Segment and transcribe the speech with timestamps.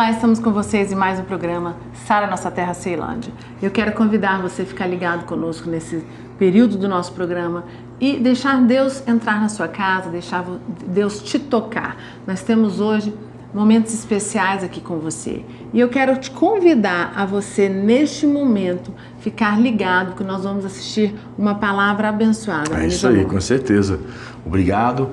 [0.00, 3.30] Olá, estamos com vocês em mais um programa Sara Nossa Terra Ceilândia.
[3.60, 6.02] Eu quero convidar você a ficar ligado conosco nesse
[6.38, 7.66] período do nosso programa
[8.00, 10.42] e deixar Deus entrar na sua casa, deixar
[10.86, 11.98] Deus te tocar.
[12.26, 13.12] Nós temos hoje
[13.52, 15.44] momentos especiais aqui com você.
[15.70, 21.14] E eu quero te convidar a você, neste momento, ficar ligado que nós vamos assistir
[21.36, 22.82] uma palavra abençoada.
[22.82, 24.00] É isso aí, com certeza.
[24.46, 25.10] Obrigado.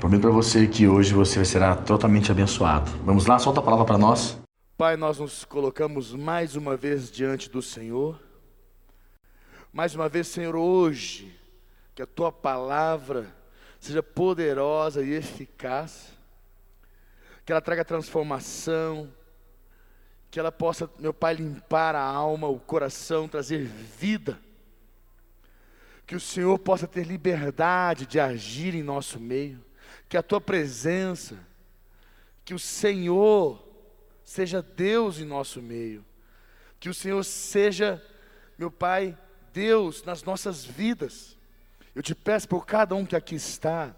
[0.00, 2.90] Prometo para você que hoje você será totalmente abençoado.
[3.02, 4.38] Vamos lá, solta a palavra para nós.
[4.76, 8.20] Pai, nós nos colocamos mais uma vez diante do Senhor.
[9.72, 11.34] Mais uma vez, Senhor, hoje,
[11.94, 13.34] que a tua palavra
[13.80, 16.12] seja poderosa e eficaz,
[17.46, 19.08] que ela traga transformação,
[20.30, 24.38] que ela possa, meu Pai, limpar a alma, o coração, trazer vida.
[26.06, 29.65] Que o Senhor possa ter liberdade de agir em nosso meio
[30.08, 31.38] que a tua presença,
[32.44, 33.66] que o Senhor
[34.24, 36.04] seja Deus em nosso meio,
[36.78, 38.04] que o Senhor seja,
[38.58, 39.16] meu Pai,
[39.52, 41.36] Deus nas nossas vidas.
[41.94, 43.96] Eu te peço por cada um que aqui está,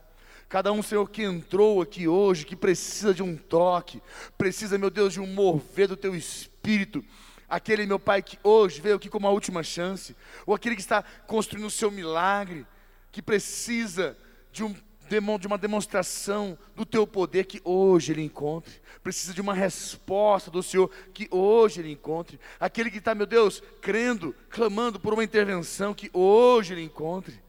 [0.48, 4.00] cada um, Senhor, que entrou aqui hoje, que precisa de um toque,
[4.38, 7.04] precisa, meu Deus, de um mover do teu espírito.
[7.48, 11.02] Aquele, meu Pai, que hoje veio aqui como a última chance, ou aquele que está
[11.26, 12.66] construindo o seu milagre,
[13.10, 14.16] que precisa
[14.50, 14.74] de um
[15.08, 18.80] de uma demonstração do teu poder que hoje ele encontre.
[19.02, 22.38] Precisa de uma resposta do Senhor que hoje ele encontre.
[22.60, 27.40] Aquele que está, meu Deus, crendo, clamando por uma intervenção que hoje ele encontre.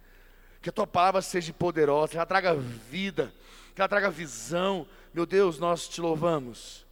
[0.61, 3.33] Que a tua palavra seja poderosa, que ela traga vida,
[3.75, 4.87] que ela traga visão.
[5.13, 6.85] Meu Deus, nós te louvamos.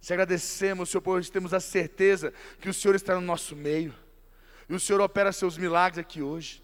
[0.00, 3.94] Te agradecemos, Senhor, pois temos a certeza que o Senhor está no nosso meio.
[4.68, 6.62] E o Senhor opera seus milagres aqui hoje.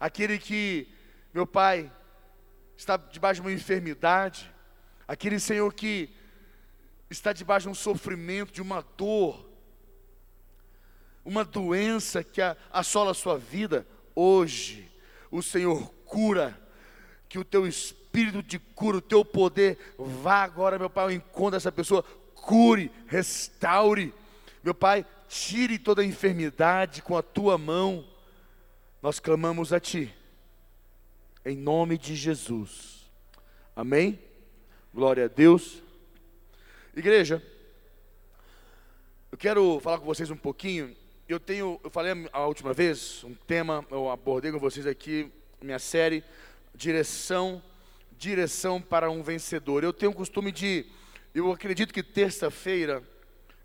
[0.00, 0.88] Aquele que,
[1.32, 1.90] meu Pai,
[2.76, 4.52] está debaixo de uma enfermidade,
[5.06, 6.10] aquele Senhor que
[7.10, 9.48] está debaixo de um sofrimento, de uma dor,
[11.24, 12.40] uma doença que
[12.72, 14.90] assola a sua vida, hoje
[15.30, 16.58] o Senhor cura,
[17.28, 21.52] que o teu espírito de cura, o teu poder vá agora, meu Pai, ao encontro
[21.52, 22.02] dessa pessoa,
[22.34, 24.12] cure, restaure,
[24.62, 28.06] meu Pai, tire toda a enfermidade com a tua mão,
[29.00, 30.14] nós clamamos a Ti
[31.44, 33.10] em nome de Jesus.
[33.74, 34.18] Amém?
[34.94, 35.82] Glória a Deus.
[36.94, 37.42] Igreja,
[39.30, 40.94] eu quero falar com vocês um pouquinho.
[41.28, 45.78] Eu tenho, eu falei a última vez, um tema, eu abordei com vocês aqui, minha
[45.78, 46.22] série,
[46.74, 47.62] direção,
[48.16, 49.82] direção para um vencedor.
[49.82, 50.86] Eu tenho o costume de,
[51.34, 53.02] eu acredito que terça-feira,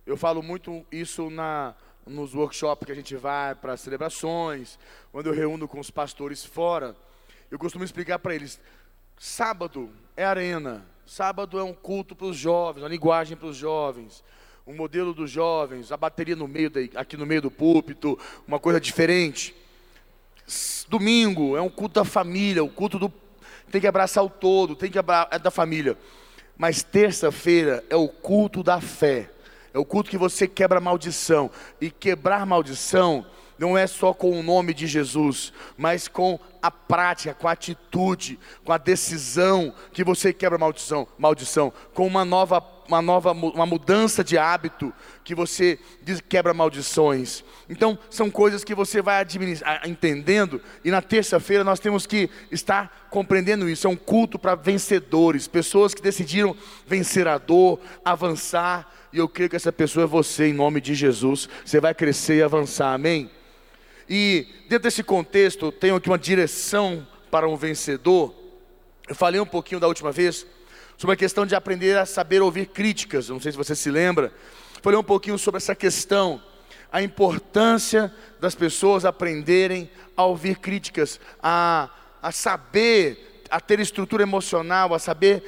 [0.06, 4.80] eu falo muito isso na, nos workshops que a gente vai para celebrações,
[5.12, 6.96] quando eu reúno com os pastores fora
[7.50, 8.60] eu costumo explicar para eles:
[9.18, 14.24] sábado é arena, sábado é um culto para os jovens, uma linguagem para os jovens,
[14.66, 18.60] um modelo dos jovens, a bateria no meio da, aqui no meio do púlpito, uma
[18.60, 19.56] coisa diferente.
[20.88, 23.12] Domingo é um culto da família, o culto do
[23.72, 25.98] tem que abraçar o todo, tem que é da família.
[26.58, 29.30] Mas terça-feira é o culto da fé.
[29.74, 31.52] É o culto que você quebra maldição.
[31.80, 33.26] E quebrar maldição
[33.58, 38.40] não é só com o nome de Jesus, mas com a prática, com a atitude,
[38.64, 44.24] com a decisão que você quebra maldição, maldição, com uma nova, uma nova, uma mudança
[44.24, 45.80] de hábito que você
[46.28, 47.44] quebra maldições.
[47.70, 49.26] Então, são coisas que você vai
[49.86, 53.88] entendendo, e na terça-feira nós temos que estar compreendendo isso.
[53.88, 59.50] É um culto para vencedores, pessoas que decidiram vencer a dor, avançar, e eu creio
[59.50, 61.48] que essa pessoa é você, em nome de Jesus.
[61.66, 63.30] Você vai crescer e avançar, amém?
[64.10, 68.34] E dentro desse contexto, tenho aqui uma direção para um vencedor.
[69.08, 70.46] Eu falei um pouquinho da última vez
[70.98, 73.30] sobre a questão de aprender a saber ouvir críticas.
[73.30, 74.32] Não sei se você se lembra.
[74.82, 76.42] Falei um pouquinho sobre essa questão,
[76.92, 81.90] a importância das pessoas aprenderem a ouvir críticas, a,
[82.22, 85.44] a saber, a ter estrutura emocional, a saber,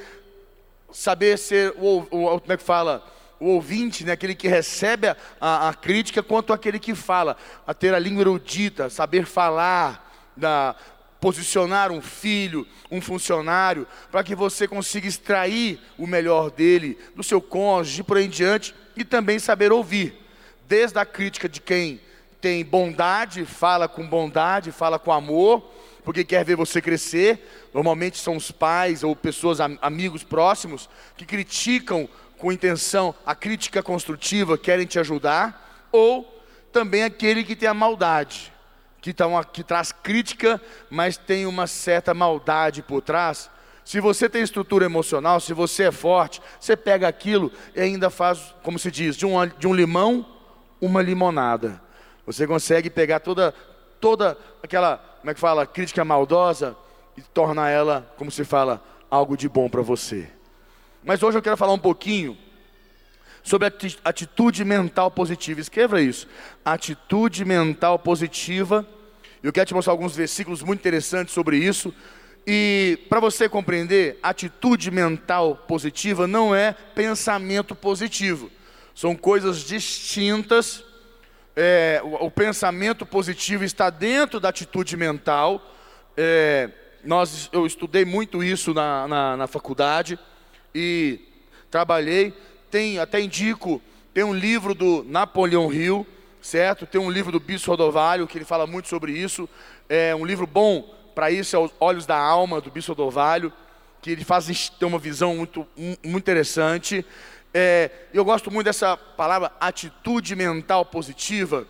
[0.92, 2.02] saber ser o,
[2.40, 3.04] como é que fala,
[3.40, 7.72] o ouvinte, né, aquele que recebe a, a, a, crítica, quanto aquele que fala, a
[7.72, 10.76] ter a língua erudita, saber falar, da,
[11.18, 17.40] posicionar um filho, um funcionário, para que você consiga extrair o melhor dele, do seu
[17.40, 20.14] cônjuge, por aí em diante, e também saber ouvir,
[20.68, 21.98] desde a crítica de quem
[22.40, 25.70] tem bondade, fala com bondade, fala com amor,
[26.04, 27.68] porque quer ver você crescer.
[27.74, 32.08] Normalmente são os pais ou pessoas, amigos próximos, que criticam
[32.40, 36.42] com intenção, a crítica construtiva, querem te ajudar, ou
[36.72, 38.52] também aquele que tem a maldade,
[39.00, 43.50] que, tá uma, que traz crítica, mas tem uma certa maldade por trás.
[43.84, 48.54] Se você tem estrutura emocional, se você é forte, você pega aquilo e ainda faz,
[48.62, 50.26] como se diz, de um, de um limão,
[50.80, 51.80] uma limonada.
[52.24, 53.52] Você consegue pegar toda,
[54.00, 56.76] toda aquela, como é que fala, crítica maldosa
[57.16, 60.39] e tornar ela, como se fala, algo de bom para você.
[61.02, 62.36] Mas hoje eu quero falar um pouquinho
[63.42, 63.72] sobre
[64.04, 65.60] atitude mental positiva.
[65.60, 66.28] Escreva isso.
[66.64, 68.86] Atitude mental positiva.
[69.42, 71.94] Eu quero te mostrar alguns versículos muito interessantes sobre isso.
[72.46, 78.50] E para você compreender, atitude mental positiva não é pensamento positivo.
[78.94, 80.84] São coisas distintas.
[81.56, 85.62] É, o, o, pensamento positivo está dentro da atitude mental.
[86.14, 86.70] É,
[87.02, 90.18] nós, eu estudei muito isso na, na, na faculdade
[90.74, 91.20] e
[91.70, 92.34] trabalhei.
[92.70, 93.80] Tem, até indico,
[94.12, 96.06] tem um livro do Napoleão Hill,
[96.42, 96.86] certo?
[96.86, 99.48] Tem um livro do Bispo Rodovalho que ele fala muito sobre isso.
[99.88, 100.82] É um livro bom
[101.14, 103.52] para isso, é os Olhos da Alma, do Bispo Rodovalho,
[104.00, 107.04] que ele faz ter uma visão muito, muito interessante.
[107.52, 111.66] É, eu gosto muito dessa palavra atitude mental positiva,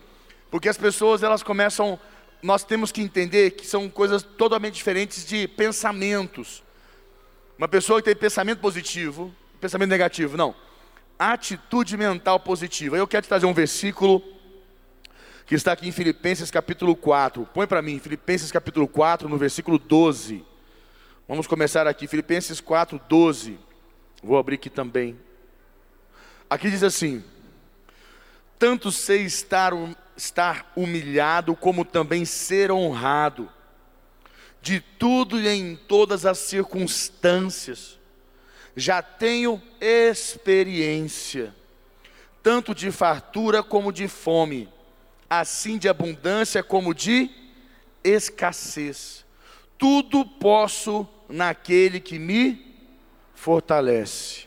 [0.51, 1.99] porque as pessoas elas começam,
[2.43, 6.63] nós temos que entender que são coisas totalmente diferentes de pensamentos.
[7.61, 9.31] Uma pessoa que tem pensamento positivo,
[9.61, 10.55] pensamento negativo, não.
[11.19, 12.97] Atitude mental positiva.
[12.97, 14.23] Eu quero te trazer um versículo
[15.45, 17.47] que está aqui em Filipenses capítulo 4.
[17.53, 20.43] Põe para mim, Filipenses capítulo 4, no versículo 12.
[21.29, 23.59] Vamos começar aqui, Filipenses 4, 12.
[24.23, 25.21] Vou abrir aqui também.
[26.49, 27.23] Aqui diz assim:
[28.59, 29.75] Tanto sei estar,
[30.17, 33.51] estar humilhado, como também ser honrado
[34.63, 37.99] de tudo e em todas as circunstâncias.
[38.77, 41.55] Já tenho experiência,
[42.43, 44.69] tanto de fartura como de fome,
[45.29, 47.31] assim de abundância como de
[48.05, 49.25] escassez.
[49.77, 52.71] Tudo posso naquele que me
[53.35, 54.47] fortalece.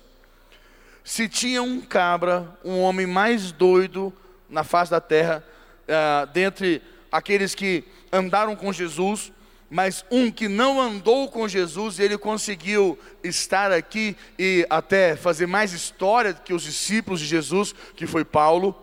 [1.03, 4.13] Se tinha um cabra, um homem mais doido
[4.49, 5.43] na face da terra,
[5.83, 6.81] uh, dentre
[7.11, 9.31] aqueles que andaram com Jesus,
[9.73, 15.73] mas um que não andou com Jesus, ele conseguiu estar aqui e até fazer mais
[15.73, 18.75] história que os discípulos de Jesus, que foi Paulo.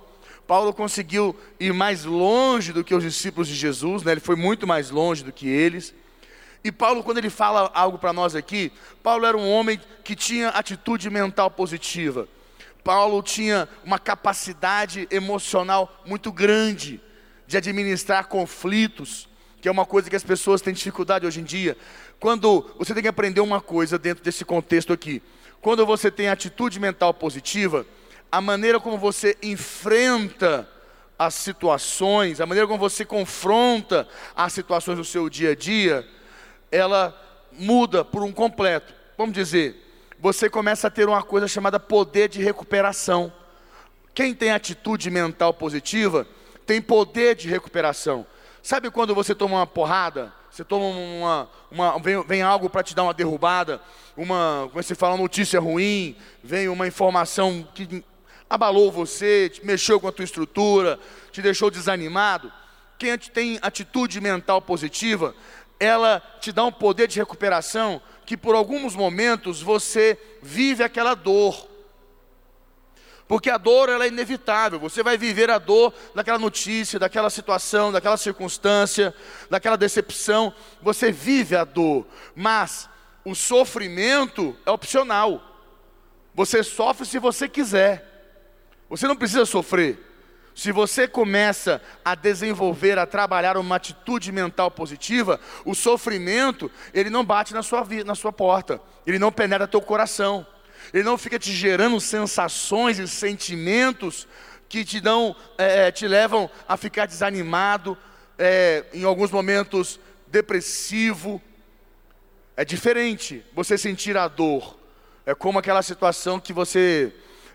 [0.48, 4.10] Paulo conseguiu ir mais longe do que os discípulos de Jesus, né?
[4.10, 5.94] ele foi muito mais longe do que eles.
[6.64, 10.48] E Paulo, quando ele fala algo para nós aqui, Paulo era um homem que tinha
[10.48, 12.26] atitude mental positiva.
[12.82, 17.00] Paulo tinha uma capacidade emocional muito grande
[17.46, 19.29] de administrar conflitos,
[19.60, 21.76] que é uma coisa que as pessoas têm dificuldade hoje em dia.
[22.18, 25.22] Quando você tem que aprender uma coisa dentro desse contexto aqui.
[25.60, 27.84] Quando você tem atitude mental positiva,
[28.32, 30.68] a maneira como você enfrenta
[31.18, 36.08] as situações, a maneira como você confronta as situações do seu dia a dia,
[36.72, 37.14] ela
[37.52, 38.94] muda por um completo.
[39.18, 39.76] Vamos dizer,
[40.18, 43.30] você começa a ter uma coisa chamada poder de recuperação.
[44.14, 46.26] Quem tem atitude mental positiva
[46.64, 48.26] tem poder de recuperação.
[48.62, 50.32] Sabe quando você toma uma porrada?
[50.50, 51.48] Você toma uma.
[51.70, 53.80] uma vem, vem algo para te dar uma derrubada,
[54.16, 54.68] uma.
[54.70, 58.04] Como você fala, uma notícia ruim, vem uma informação que
[58.48, 60.98] abalou você, mexeu com a tua estrutura,
[61.30, 62.52] te deixou desanimado.
[62.98, 65.34] Quem tem atitude mental positiva,
[65.78, 71.69] ela te dá um poder de recuperação que por alguns momentos você vive aquela dor
[73.30, 74.80] porque a dor ela é inevitável.
[74.80, 79.14] Você vai viver a dor daquela notícia, daquela situação, daquela circunstância,
[79.48, 80.52] daquela decepção.
[80.82, 82.88] Você vive a dor, mas
[83.24, 85.40] o sofrimento é opcional.
[86.34, 88.04] Você sofre se você quiser.
[88.88, 90.04] Você não precisa sofrer.
[90.52, 97.24] Se você começa a desenvolver, a trabalhar uma atitude mental positiva, o sofrimento, ele não
[97.24, 100.44] bate na sua, na sua porta, ele não penetra teu coração.
[100.92, 104.26] Ele não fica te gerando sensações e sentimentos
[104.68, 107.98] que te dão, é, é, te levam a ficar desanimado,
[108.38, 111.42] é, em alguns momentos depressivo.
[112.56, 114.78] É diferente você sentir a dor.
[115.26, 117.12] É como aquela situação que você,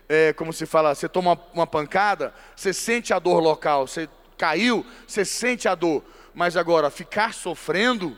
[0.08, 4.08] é, como se fala, você toma uma, uma pancada, você sente a dor local, você
[4.36, 6.04] caiu, você sente a dor.
[6.34, 8.16] Mas agora, ficar sofrendo,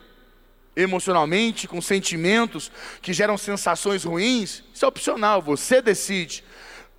[0.79, 2.71] emocionalmente, com sentimentos
[3.03, 6.45] que geram sensações ruins, isso é opcional, você decide.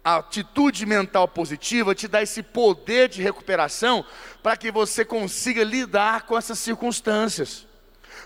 [0.03, 4.05] A atitude mental positiva te dá esse poder de recuperação
[4.43, 7.65] para que você consiga lidar com essas circunstâncias,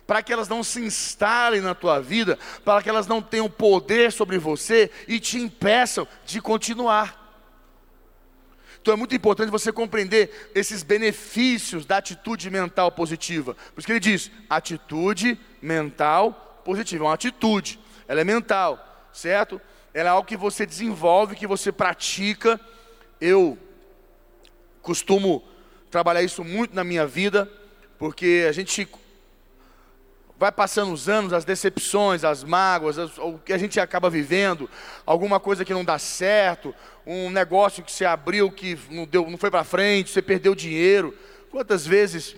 [0.08, 4.12] para que elas não se instalem na tua vida, para que elas não tenham poder
[4.12, 7.23] sobre você e te impeçam de continuar.
[8.84, 13.54] Então é muito importante você compreender esses benefícios da atitude mental positiva.
[13.54, 17.80] Por isso que ele diz: atitude mental positiva, é uma atitude.
[18.10, 19.62] ela é mental, certo?
[19.94, 22.60] Ela é algo que você desenvolve, que você pratica.
[23.22, 23.58] Eu
[24.82, 25.42] costumo
[25.90, 27.50] trabalhar isso muito na minha vida,
[27.98, 28.86] porque a gente
[30.38, 34.70] vai passando os anos, as decepções, as mágoas, as, o que a gente acaba vivendo,
[35.06, 36.74] alguma coisa que não dá certo,
[37.06, 41.18] um negócio que você abriu que não, deu, não foi para frente, você perdeu dinheiro.
[41.52, 42.36] Quantas vezes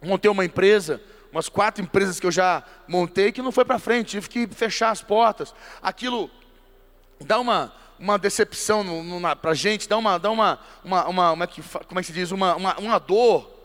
[0.00, 1.00] montei uma empresa,
[1.32, 4.90] umas quatro empresas que eu já montei que não foi para frente, tive que fechar
[4.90, 5.54] as portas.
[5.82, 6.30] Aquilo
[7.20, 8.84] dá uma, uma decepção
[9.40, 12.30] para a gente, dá uma, dá uma, uma, uma, uma, como é que se diz,
[12.30, 13.59] uma, uma, uma dor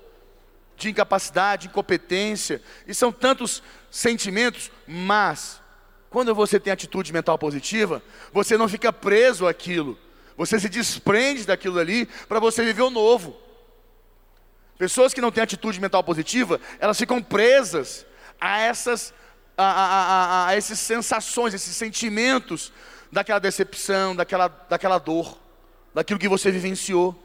[0.77, 5.61] de incapacidade, incompetência, e são tantos sentimentos, mas
[6.09, 8.01] quando você tem atitude mental positiva,
[8.31, 9.97] você não fica preso àquilo,
[10.37, 13.37] você se desprende daquilo ali para você viver o novo.
[14.77, 18.05] Pessoas que não têm atitude mental positiva, elas ficam presas
[18.39, 19.13] a essas,
[19.57, 22.73] a, a, a, a sensações, esses sentimentos
[23.09, 25.37] daquela decepção, daquela, daquela dor,
[25.93, 27.24] daquilo que você vivenciou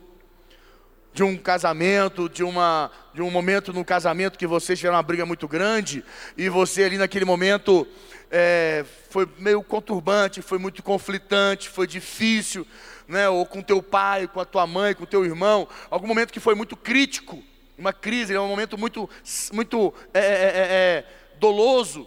[1.13, 5.27] de um casamento, de, uma, de um momento no casamento que vocês tiveram uma briga
[5.27, 6.05] muito grande
[6.37, 7.87] e você ali naquele momento
[8.31, 12.67] é, foi meio conturbante, foi muito conflitante, foi difícil,
[13.09, 13.29] né?
[13.29, 16.55] ou com teu pai, com a tua mãe, com teu irmão, algum momento que foi
[16.55, 17.43] muito crítico,
[17.77, 19.09] uma crise, é um momento muito,
[19.53, 21.05] muito é, é, é, é
[21.41, 22.07] doloso,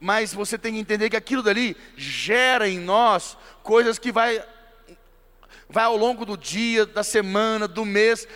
[0.00, 4.42] mas você tem que entender que aquilo dali gera em nós coisas que vai
[5.70, 8.26] vai ao longo do dia, da semana, do mês,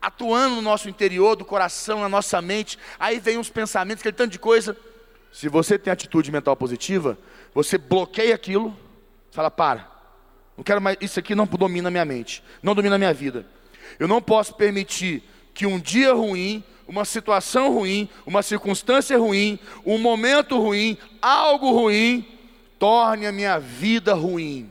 [0.00, 2.78] atuando no nosso interior, do coração, na nossa mente.
[2.98, 4.76] Aí vem uns pensamentos, aquele tanto de coisa.
[5.32, 7.16] Se você tem atitude mental positiva,
[7.54, 8.76] você bloqueia aquilo,
[9.30, 9.88] fala: para,
[10.56, 13.46] não quero mais, isso aqui não domina a minha mente, não domina a minha vida.
[13.98, 15.22] Eu não posso permitir
[15.54, 22.26] que um dia ruim, uma situação ruim, uma circunstância ruim, um momento ruim, algo ruim,
[22.78, 24.70] torne a minha vida ruim.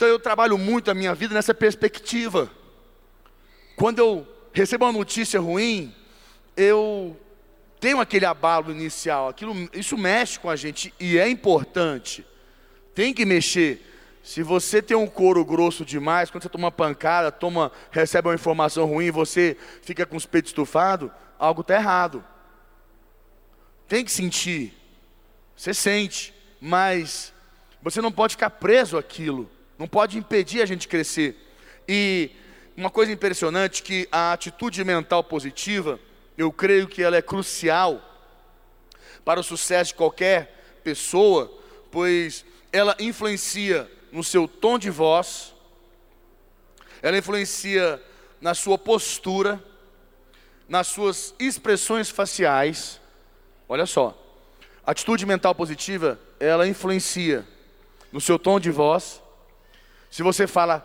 [0.00, 2.50] Então eu trabalho muito a minha vida nessa perspectiva.
[3.76, 5.94] Quando eu recebo uma notícia ruim,
[6.56, 7.14] eu
[7.78, 12.24] tenho aquele abalo inicial, aquilo, isso mexe com a gente e é importante.
[12.94, 13.86] Tem que mexer.
[14.22, 18.34] Se você tem um couro grosso demais, quando você toma uma pancada, toma, recebe uma
[18.34, 22.24] informação ruim, você fica com os peitos estufados, algo está errado.
[23.86, 24.72] Tem que sentir.
[25.54, 27.34] Você sente, mas
[27.82, 31.34] você não pode ficar preso àquilo não pode impedir a gente crescer.
[31.88, 32.32] E
[32.76, 35.98] uma coisa impressionante que a atitude mental positiva,
[36.36, 37.98] eu creio que ela é crucial
[39.24, 41.50] para o sucesso de qualquer pessoa,
[41.90, 45.54] pois ela influencia no seu tom de voz,
[47.00, 48.02] ela influencia
[48.38, 49.64] na sua postura,
[50.68, 53.00] nas suas expressões faciais.
[53.66, 54.14] Olha só,
[54.84, 57.48] atitude mental positiva, ela influencia
[58.12, 59.22] no seu tom de voz,
[60.10, 60.84] se você fala,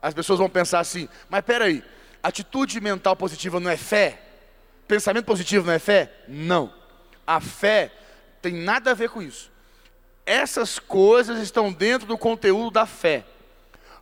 [0.00, 1.82] as pessoas vão pensar assim: mas peraí,
[2.22, 4.20] atitude mental positiva não é fé?
[4.86, 6.12] Pensamento positivo não é fé?
[6.28, 6.72] Não.
[7.26, 7.90] A fé
[8.42, 9.50] tem nada a ver com isso.
[10.24, 13.24] Essas coisas estão dentro do conteúdo da fé.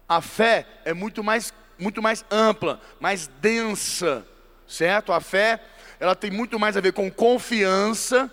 [0.08, 4.26] A fé é muito mais, muito mais ampla, mais densa,
[4.66, 5.12] certo?
[5.12, 5.60] A fé,
[5.98, 8.32] ela tem muito mais a ver com confiança,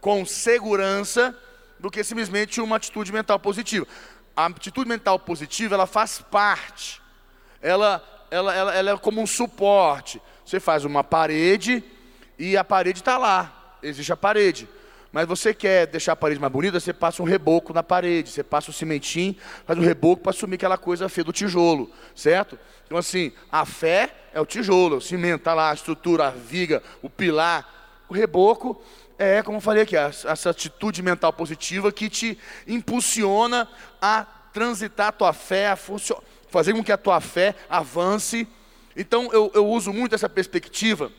[0.00, 1.38] com segurança,
[1.78, 3.86] do que simplesmente uma atitude mental positiva
[4.36, 7.00] a atitude mental positiva, ela faz parte.
[7.62, 10.20] Ela, ela, ela, ela é como um suporte.
[10.44, 11.82] Você faz uma parede
[12.38, 13.76] e a parede está lá.
[13.82, 14.68] Existe a parede.
[15.14, 18.42] Mas você quer deixar a parede mais bonita, você passa um reboco na parede, você
[18.42, 22.58] passa o cimentinho, faz um reboco para assumir aquela coisa feia do tijolo, certo?
[22.84, 26.82] Então assim, a fé é o tijolo, o cimento, está lá, a estrutura, a viga,
[27.00, 28.02] o pilar.
[28.08, 28.82] O reboco
[29.18, 33.68] é, como eu falei aqui, essa atitude mental positiva que te impulsiona
[34.00, 35.78] a transitar a tua fé, a
[36.48, 38.46] fazer com que a tua fé avance.
[38.96, 41.12] Então eu, eu uso muito essa perspectiva,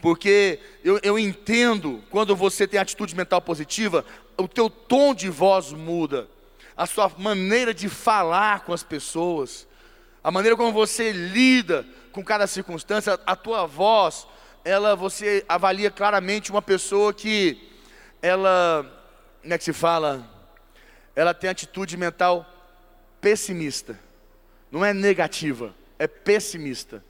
[0.00, 4.04] porque eu, eu entendo quando você tem atitude mental positiva,
[4.36, 6.28] o teu tom de voz muda,
[6.76, 9.66] a sua maneira de falar com as pessoas,
[10.24, 14.26] a maneira como você lida com cada circunstância, a tua voz
[14.64, 17.68] ela você avalia claramente uma pessoa que
[18.20, 18.84] ela,
[19.40, 20.26] como é que se fala?
[21.16, 22.46] Ela tem atitude mental
[23.20, 23.98] pessimista.
[24.70, 27.02] Não é negativa, é pessimista.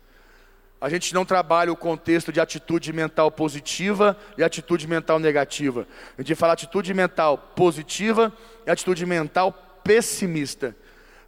[0.80, 5.86] A gente não trabalha o contexto de atitude mental positiva e atitude mental negativa.
[6.16, 8.32] A gente fala atitude mental positiva
[8.66, 9.52] e atitude mental
[9.84, 10.74] pessimista.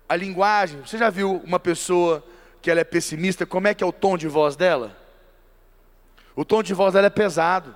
[0.08, 2.24] A linguagem, você já viu uma pessoa
[2.62, 5.01] que ela é pessimista, como é que é o tom de voz dela?
[6.34, 7.74] O tom de voz dela é pesado.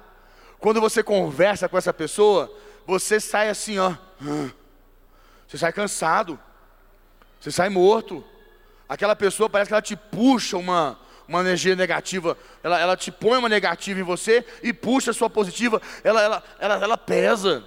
[0.58, 2.52] Quando você conversa com essa pessoa,
[2.86, 3.94] você sai assim, ó.
[5.46, 6.38] Você sai cansado.
[7.40, 8.24] Você sai morto.
[8.88, 10.98] Aquela pessoa parece que ela te puxa uma,
[11.28, 12.36] uma energia negativa.
[12.62, 15.80] Ela, ela te põe uma negativa em você e puxa a sua positiva.
[16.02, 17.64] Ela, ela, ela, ela pesa.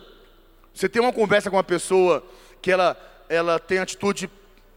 [0.74, 2.24] Você tem uma conversa com uma pessoa
[2.62, 4.30] que ela, ela tem atitude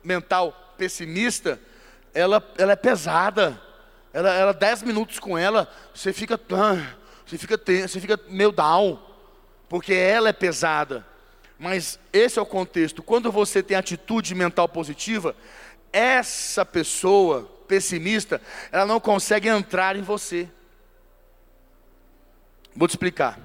[0.03, 1.61] mental pessimista,
[2.13, 3.61] ela, ela é pesada.
[4.13, 6.39] Ela, ela, dez minutos com ela, você fica,
[7.27, 9.01] você fica, você fica meio down,
[9.69, 11.07] porque ela é pesada.
[11.59, 13.03] Mas esse é o contexto.
[13.03, 15.35] Quando você tem atitude mental positiva,
[15.93, 18.41] essa pessoa pessimista,
[18.71, 20.49] ela não consegue entrar em você.
[22.75, 23.39] Vou te explicar.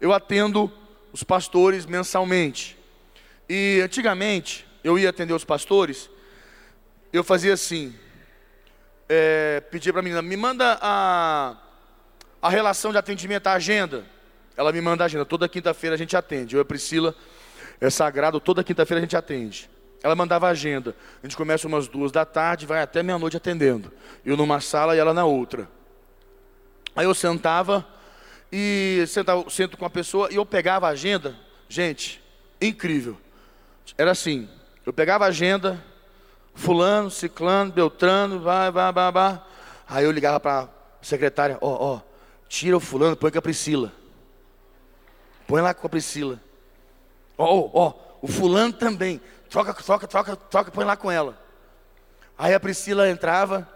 [0.00, 0.72] Eu atendo
[1.12, 2.78] os pastores mensalmente.
[3.48, 6.08] E antigamente, eu ia atender os pastores,
[7.12, 7.94] eu fazia assim,
[9.08, 11.56] é, para a menina, me manda a,
[12.40, 14.04] a relação de atendimento, a agenda.
[14.56, 16.54] Ela me manda a agenda, toda quinta-feira a gente atende.
[16.54, 17.14] Eu e a Priscila,
[17.80, 19.68] é sagrado, toda quinta-feira a gente atende.
[20.02, 20.94] Ela mandava a agenda.
[21.22, 23.92] A gente começa umas duas da tarde, vai até meia-noite atendendo.
[24.24, 25.68] Eu numa sala e ela na outra.
[26.94, 27.86] Aí eu sentava
[28.50, 31.36] e sentava, sento com a pessoa e eu pegava a agenda.
[31.68, 32.22] Gente,
[32.60, 33.18] incrível.
[33.96, 34.48] Era assim,
[34.84, 35.82] eu pegava a agenda,
[36.54, 39.42] fulano, ciclano, beltrano, vai, vai, vai, vai.
[39.88, 40.68] Aí eu ligava para a
[41.00, 42.00] secretária, ó, ó,
[42.48, 43.92] tira o fulano, põe com a Priscila.
[45.46, 46.40] Põe lá com a Priscila.
[47.36, 49.20] Ó, ó, o fulano também.
[49.50, 51.38] Troca, troca, troca, troca, põe lá com ela.
[52.38, 53.68] Aí a Priscila entrava,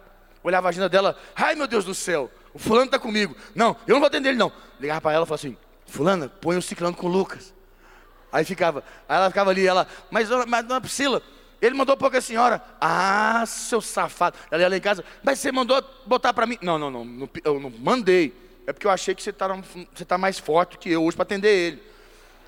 [0.42, 3.36] olhava a agenda dela, ai meu Deus do céu, o fulano está comigo.
[3.54, 4.50] Não, eu não vou atender ele não.
[4.80, 7.52] Ligava para ela e falava assim, fulana, põe o ciclano com o Lucas.
[8.32, 11.22] Aí ficava, aí ela ficava ali, ela, mas, mas dona Priscila,
[11.60, 12.62] ele mandou para a senhora.
[12.80, 14.36] Ah, seu safado.
[14.50, 16.58] Ela ia lá em casa, mas você mandou botar para mim.
[16.60, 18.34] Não, não, não, eu não mandei.
[18.66, 19.48] É porque eu achei que você está
[19.94, 21.82] você tá mais forte que eu hoje para atender ele.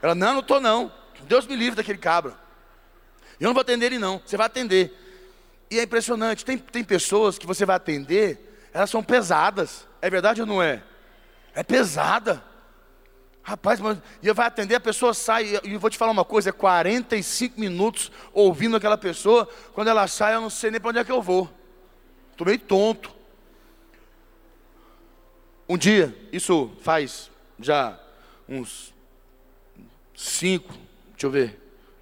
[0.02, 0.92] Ela, não, não estou não.
[1.22, 2.36] Deus me livre daquele cabra.
[3.40, 4.92] Eu não vou atender ele não, você vai atender.
[5.70, 9.86] E é impressionante, tem, tem pessoas que você vai atender, elas são pesadas.
[10.00, 10.82] É verdade ou não é?
[11.54, 12.42] É pesada.
[13.48, 16.50] Rapaz, mas e vai atender, a pessoa sai, e eu vou te falar uma coisa,
[16.50, 20.98] é 45 minutos ouvindo aquela pessoa, quando ela sai, eu não sei nem para onde
[20.98, 21.48] é que eu vou.
[22.30, 23.10] Estou meio tonto.
[25.66, 27.98] Um dia, isso faz já
[28.46, 28.92] uns
[30.14, 30.74] cinco,
[31.12, 31.58] deixa eu ver,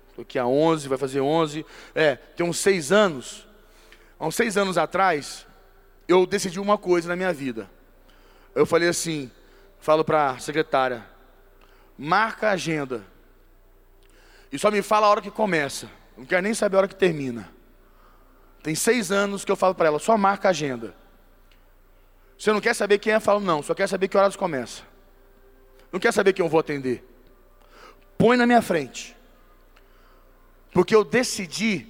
[0.09, 3.47] estou aqui há 11, vai fazer 11, é, tem uns seis anos.
[4.19, 5.47] Há uns seis anos atrás,
[6.09, 7.71] eu decidi uma coisa na minha vida.
[8.53, 9.31] Eu falei assim,
[9.79, 11.15] falo para a secretária,
[11.99, 13.05] marca a agenda.
[14.51, 15.91] E só me fala a hora que começa.
[16.17, 17.51] Não quero nem saber a hora que termina.
[18.63, 20.95] Tem seis anos que eu falo para ela, só marca a agenda.
[22.39, 23.21] Você não quer saber quem é?
[23.21, 24.83] Falo, não, só quer saber que horas começa.
[25.91, 27.05] Não quer saber quem eu vou atender.
[28.19, 29.17] Põe na minha frente.
[30.73, 31.87] Porque eu decidi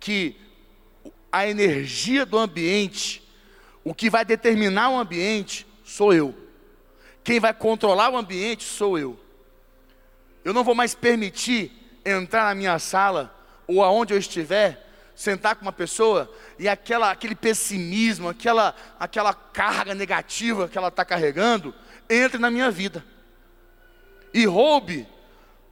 [0.00, 0.36] que
[1.30, 3.22] a energia do ambiente,
[3.84, 6.34] o que vai determinar o ambiente, sou eu.
[7.24, 9.18] Quem vai controlar o ambiente sou eu.
[10.44, 11.70] Eu não vou mais permitir
[12.04, 13.34] entrar na minha sala
[13.66, 19.94] ou aonde eu estiver, sentar com uma pessoa e aquela, aquele pessimismo, aquela, aquela carga
[19.94, 21.74] negativa que ela está carregando,
[22.08, 23.04] entre na minha vida
[24.34, 25.06] e roube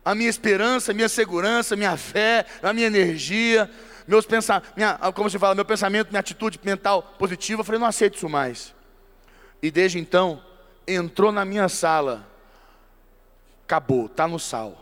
[0.05, 3.71] a minha esperança, a minha segurança, a minha fé, a minha energia,
[4.07, 4.73] meus pensamentos,
[5.15, 7.61] como se fala, meu pensamento, minha atitude mental positiva.
[7.61, 8.75] Eu falei, não aceito isso mais.
[9.63, 10.43] E desde então,
[10.87, 12.27] entrou na minha sala
[13.71, 14.77] acabou, está no sal.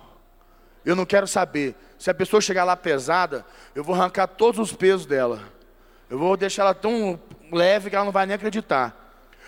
[0.83, 1.77] Eu não quero saber.
[1.99, 5.43] Se a pessoa chegar lá pesada, eu vou arrancar todos os pesos dela.
[6.09, 7.21] Eu vou deixar ela tão
[7.53, 8.97] leve que ela não vai nem acreditar.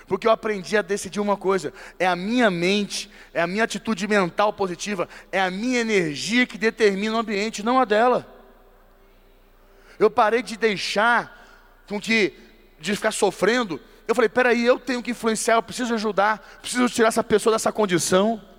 [0.06, 4.06] Porque eu aprendi a decidir uma coisa: é a minha mente, é a minha atitude
[4.06, 8.26] mental positiva, é a minha energia que determina o ambiente, não a dela.
[9.98, 12.34] Eu parei de deixar com que,
[12.78, 13.80] de ficar sofrendo.
[14.06, 17.72] Eu falei: peraí, eu tenho que influenciar, eu preciso ajudar, preciso tirar essa pessoa dessa
[17.72, 18.49] condição.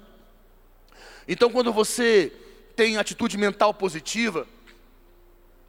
[1.28, 2.32] Então, quando você
[2.76, 4.48] tem atitude mental positiva,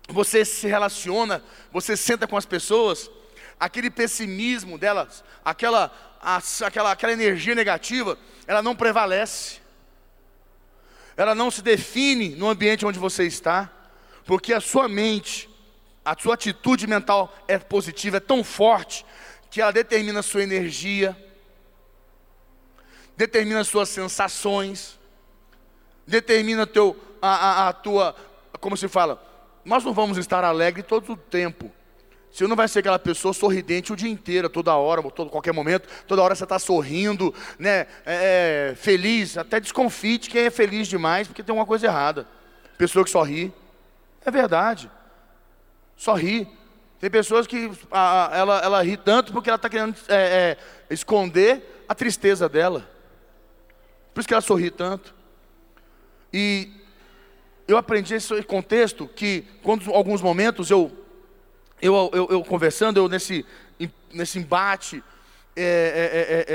[0.09, 3.11] você se relaciona, você senta com as pessoas,
[3.59, 9.61] aquele pessimismo delas, aquela, aquela, aquela energia negativa, ela não prevalece,
[11.17, 13.71] ela não se define no ambiente onde você está,
[14.25, 15.49] porque a sua mente,
[16.05, 19.05] a sua atitude mental é positiva, é tão forte,
[19.51, 21.17] que ela determina a sua energia,
[23.17, 24.99] determina as suas sensações,
[26.07, 28.15] determina teu, a, a, a tua,
[28.61, 29.23] como se fala,
[29.65, 31.71] nós não vamos estar alegres todo o tempo.
[32.33, 35.87] Você não vai ser aquela pessoa sorridente o dia inteiro, toda hora, todo, qualquer momento,
[36.07, 40.89] toda hora você está sorrindo, né, é, é, feliz, até desconfie de quem é feliz
[40.89, 42.27] demais, porque tem uma coisa errada.
[42.79, 43.53] Pessoa que só ri.
[44.25, 44.91] É verdade.
[45.95, 46.49] Só ri.
[46.99, 50.59] Tem pessoas que a, a, ela, ela ri tanto porque ela está querendo é, é,
[50.89, 52.89] esconder a tristeza dela.
[54.15, 55.15] Por isso que ela sorri tanto.
[56.33, 56.71] E
[57.69, 60.91] eu aprendi esse contexto que, quando alguns momentos eu
[61.83, 63.45] eu, eu, eu conversando, eu nesse,
[64.13, 65.03] nesse embate
[65.57, 65.65] é, é,
[66.15, 66.47] é,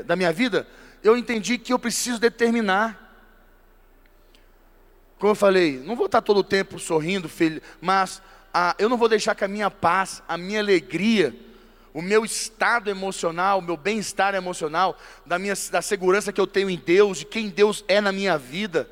[0.00, 0.66] é, da minha vida,
[1.02, 2.98] eu entendi que eu preciso determinar.
[5.18, 8.22] Como eu falei, não vou estar todo o tempo sorrindo, feliz, mas
[8.54, 11.36] ah, eu não vou deixar que a minha paz, a minha alegria,
[11.92, 16.70] o meu estado emocional, o meu bem-estar emocional, da, minha, da segurança que eu tenho
[16.70, 18.88] em Deus, de quem Deus é na minha vida,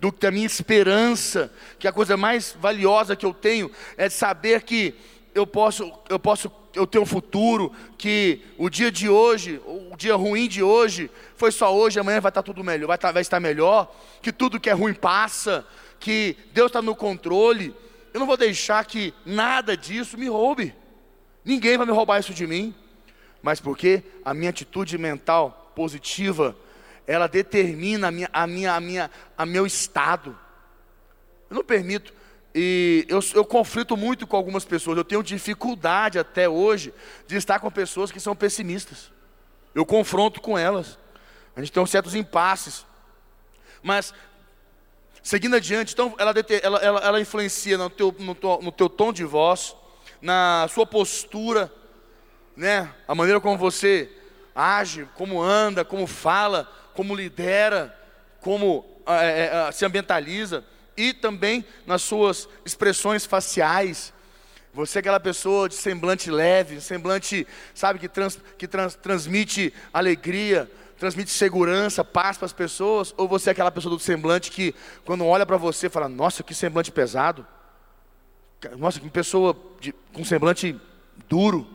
[0.00, 4.94] do, da minha esperança, que a coisa mais valiosa que eu tenho é saber que
[5.34, 10.14] eu posso, eu posso, eu tenho um futuro, que o dia de hoje, o dia
[10.14, 13.38] ruim de hoje, foi só hoje, amanhã vai estar tudo melhor, vai estar, vai estar
[13.38, 15.66] melhor, que tudo que é ruim passa,
[16.00, 17.74] que Deus está no controle.
[18.14, 20.74] Eu não vou deixar que nada disso me roube.
[21.44, 22.74] Ninguém vai me roubar isso de mim.
[23.42, 26.56] Mas porque a minha atitude mental positiva
[27.06, 30.36] ela determina a minha, a minha, a minha, a meu estado.
[31.48, 32.12] Eu não permito.
[32.54, 34.96] E eu, eu conflito muito com algumas pessoas.
[34.96, 36.92] Eu tenho dificuldade até hoje
[37.26, 39.12] de estar com pessoas que são pessimistas.
[39.74, 40.98] Eu confronto com elas.
[41.54, 42.84] A gente tem certos impasses.
[43.82, 44.12] Mas,
[45.22, 49.12] seguindo adiante, então ela, ela, ela, ela influencia no teu, no, teu, no teu tom
[49.12, 49.76] de voz,
[50.20, 51.72] na sua postura,
[52.56, 52.92] né?
[53.06, 54.10] a maneira como você
[54.54, 57.96] age, como anda, como fala, como lidera,
[58.40, 60.64] como é, é, se ambientaliza
[60.96, 64.12] e também nas suas expressões faciais.
[64.72, 70.70] Você é aquela pessoa de semblante leve, semblante, sabe, que, trans, que trans, transmite alegria,
[70.98, 75.24] transmite segurança, paz para as pessoas, ou você é aquela pessoa do semblante que, quando
[75.24, 77.46] olha para você, fala: Nossa, que semblante pesado,
[78.78, 80.78] nossa, que pessoa de, com semblante
[81.28, 81.66] duro.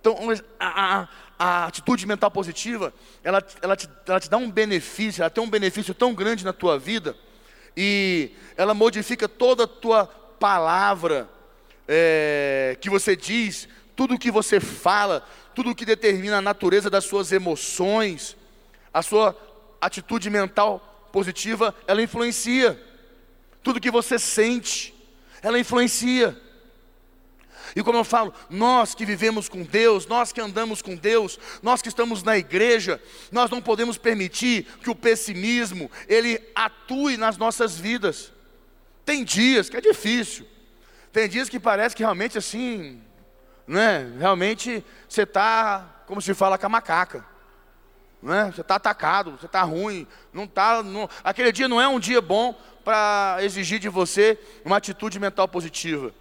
[0.00, 0.16] Então,
[0.60, 1.08] a, a,
[1.46, 2.90] a atitude mental positiva,
[3.22, 6.54] ela, ela, te, ela te dá um benefício, ela tem um benefício tão grande na
[6.54, 7.14] tua vida,
[7.76, 11.28] e ela modifica toda a tua palavra
[11.86, 15.22] é, que você diz, tudo que você fala,
[15.54, 18.38] tudo que determina a natureza das suas emoções,
[18.92, 19.36] a sua
[19.82, 22.80] atitude mental positiva, ela influencia.
[23.62, 24.94] Tudo que você sente,
[25.42, 26.34] ela influencia.
[27.76, 31.82] E como eu falo, nós que vivemos com Deus, nós que andamos com Deus, nós
[31.82, 37.76] que estamos na igreja, nós não podemos permitir que o pessimismo ele atue nas nossas
[37.76, 38.32] vidas.
[39.04, 40.46] Tem dias que é difícil.
[41.12, 43.00] Tem dias que parece que realmente assim,
[43.66, 44.12] né?
[44.18, 47.24] Realmente você está, como se fala, com a macaca.
[48.22, 48.50] Né?
[48.54, 52.22] Você está atacado, você está ruim, não tá, não, aquele dia não é um dia
[52.22, 56.14] bom para exigir de você uma atitude mental positiva.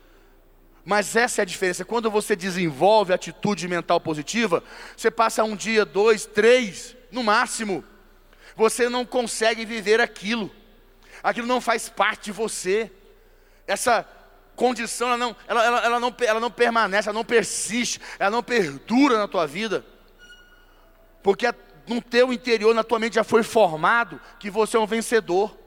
[0.86, 1.86] Mas essa é a diferença.
[1.86, 4.64] Quando você desenvolve atitude mental positiva,
[4.96, 7.84] você passa um dia, dois, três, no máximo.
[8.56, 10.52] Você não consegue viver aquilo.
[11.24, 12.92] Aquilo não faz parte de você.
[13.66, 14.06] Essa
[14.56, 18.44] condição, ela não, ela, ela, ela, não, ela não permanece, ela não persiste, ela não
[18.44, 19.86] perdura na tua vida.
[21.24, 21.46] Porque
[21.88, 25.58] no teu interior, na tua mente já foi formado que você é um vencedor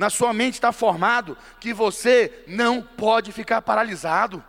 [0.00, 4.42] na sua mente está formado que você não pode ficar paralisado,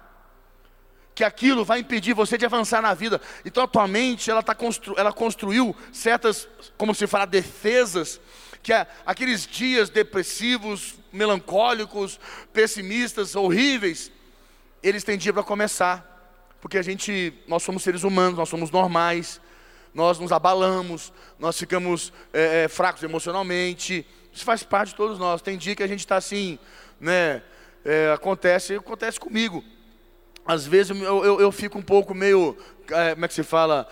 [1.14, 3.20] que aquilo vai impedir você de avançar na vida.
[3.44, 8.22] Então a tua mente ela, tá constru, ela construiu certas, como se fala, defesas,
[8.64, 12.18] que é aqueles dias depressivos, melancólicos,
[12.54, 14.10] pessimistas, horríveis,
[14.82, 19.42] eles têm dia para começar, porque a gente, nós somos seres humanos, nós somos normais,
[19.94, 25.42] nós nos abalamos, nós ficamos é, fracos emocionalmente, isso faz parte de todos nós.
[25.42, 26.58] Tem dia que a gente está assim,
[27.00, 27.42] né?
[27.84, 29.64] É, acontece, acontece comigo.
[30.46, 32.58] Às vezes eu, eu, eu fico um pouco meio,
[32.90, 33.88] é, como é que se fala,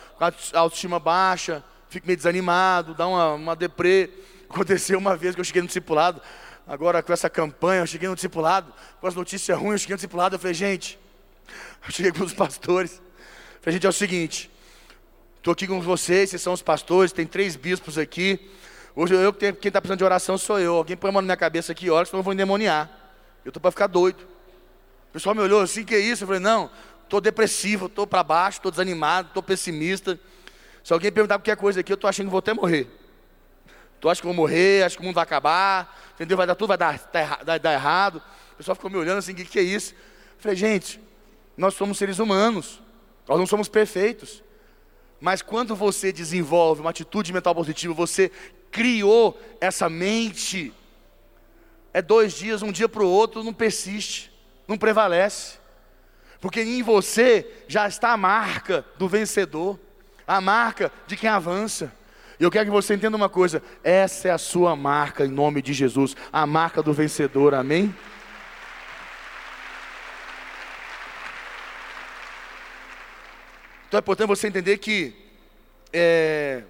[0.53, 4.09] autoestima baixa, fico meio desanimado, dá uma, uma deprê.
[4.49, 6.19] Aconteceu uma vez que eu cheguei no discipulado,
[6.65, 9.97] agora com essa campanha, eu cheguei no discipulado, com as notícias ruins, eu cheguei no
[9.97, 10.97] discipulado, eu falei, gente,
[11.85, 12.99] eu cheguei com os pastores,
[13.61, 14.49] falei, gente, é o seguinte,
[15.37, 18.49] estou aqui com vocês, vocês são os pastores, tem três bispos aqui,
[18.95, 20.75] Hoje eu, quem está precisando de oração sou eu.
[20.75, 22.89] Alguém põe a mão na minha cabeça aqui e ora, senão eu vou endemoniar.
[23.45, 24.21] Eu estou para ficar doido.
[25.09, 26.23] O pessoal me olhou assim, que é isso?
[26.23, 26.69] Eu falei, não,
[27.03, 30.19] estou depressivo, estou para baixo, estou desanimado, estou pessimista.
[30.83, 32.87] Se alguém perguntar qualquer coisa aqui, eu estou achando que vou até morrer.
[33.99, 36.37] Tu acha que vou morrer, acho que o mundo vai acabar, entendeu?
[36.37, 36.99] Vai dar tudo, vai dar,
[37.43, 38.21] dar, dar errado.
[38.53, 39.93] O pessoal ficou me olhando assim, o que, que é isso?
[39.93, 40.99] Eu falei, gente,
[41.59, 42.81] Nós somos seres humanos,
[43.27, 44.41] nós não somos perfeitos.
[45.19, 48.31] Mas quando você desenvolve uma atitude mental positiva, você
[48.71, 50.73] criou essa mente,
[51.93, 54.31] é dois dias, um dia para o outro, não persiste,
[54.67, 55.57] não prevalece.
[56.39, 59.77] Porque em você já está a marca do vencedor,
[60.25, 61.91] a marca de quem avança.
[62.39, 65.61] E eu quero que você entenda uma coisa: essa é a sua marca em nome
[65.61, 67.93] de Jesus, a marca do vencedor, amém?
[73.89, 75.15] Então é importante você entender que
[75.91, 76.61] é,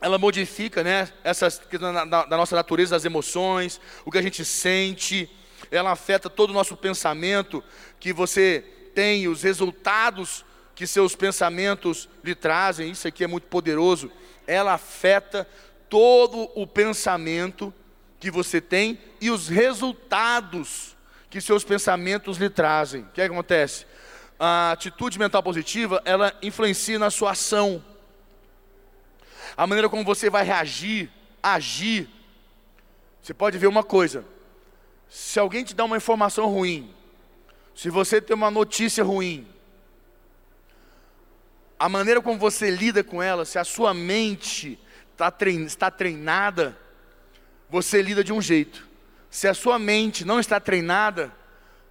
[0.00, 5.30] ela modifica né, essas, da, da nossa natureza, as emoções, o que a gente sente,
[5.70, 7.62] ela afeta todo o nosso pensamento,
[8.00, 8.64] que você
[8.96, 10.44] tem, os resultados
[10.74, 14.10] que seus pensamentos lhe trazem, isso aqui é muito poderoso,
[14.44, 15.48] ela afeta
[15.88, 17.72] todo o pensamento
[18.18, 20.96] que você tem e os resultados
[21.30, 23.02] que seus pensamentos lhe trazem.
[23.02, 23.86] O que acontece?
[24.38, 27.82] A atitude mental positiva, ela influencia na sua ação.
[29.56, 31.10] A maneira como você vai reagir,
[31.42, 32.08] agir.
[33.22, 34.24] Você pode ver uma coisa:
[35.08, 36.92] se alguém te dá uma informação ruim,
[37.74, 39.46] se você tem uma notícia ruim,
[41.78, 44.78] a maneira como você lida com ela, se a sua mente
[45.12, 46.76] está treinada,
[47.68, 48.86] você lida de um jeito.
[49.30, 51.34] Se a sua mente não está treinada,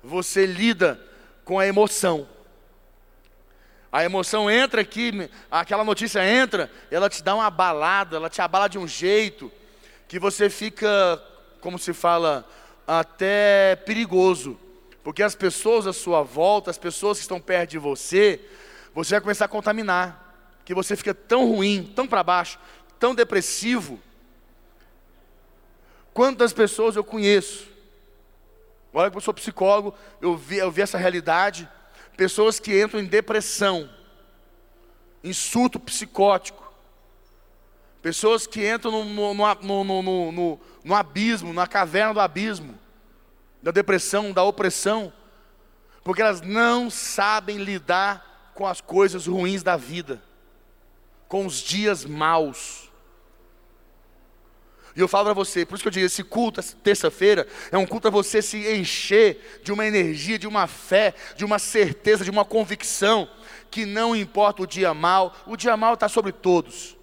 [0.01, 0.99] você lida
[1.43, 2.27] com a emoção.
[3.91, 8.67] A emoção entra aqui, aquela notícia entra, ela te dá uma balada, ela te abala
[8.67, 9.51] de um jeito
[10.07, 11.21] que você fica,
[11.61, 12.47] como se fala,
[12.87, 14.59] até perigoso.
[15.03, 18.39] Porque as pessoas à sua volta, as pessoas que estão perto de você,
[18.95, 20.21] você vai começar a contaminar.
[20.65, 22.57] Que você fica tão ruim, tão para baixo,
[22.99, 23.99] tão depressivo.
[26.13, 27.72] Quantas pessoas eu conheço?
[28.93, 31.67] Olha que eu sou psicólogo, eu vi, eu vi essa realidade
[32.15, 33.89] pessoas que entram em depressão,
[35.23, 36.71] em surto psicótico,
[38.01, 42.77] pessoas que entram no, no, no, no abismo, na caverna do abismo,
[43.61, 45.11] da depressão, da opressão,
[46.03, 50.21] porque elas não sabem lidar com as coisas ruins da vida,
[51.27, 52.91] com os dias maus.
[54.95, 57.85] E eu falo para você, por isso que eu digo, esse culto, terça-feira, é um
[57.85, 62.29] culto para você se encher de uma energia, de uma fé, de uma certeza, de
[62.29, 63.27] uma convicção,
[63.71, 66.95] que não importa o dia mal, o dia mal está sobre todos.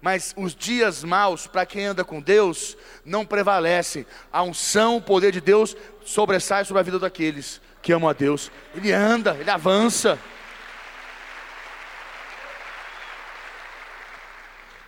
[0.00, 4.06] Mas os dias maus, para quem anda com Deus, não prevalecem.
[4.30, 8.50] A unção, o poder de Deus sobressai sobre a vida daqueles que amam a Deus.
[8.74, 10.18] Ele anda, ele avança.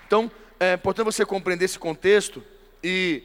[0.06, 2.44] Então, é importante você compreender esse contexto
[2.84, 3.24] e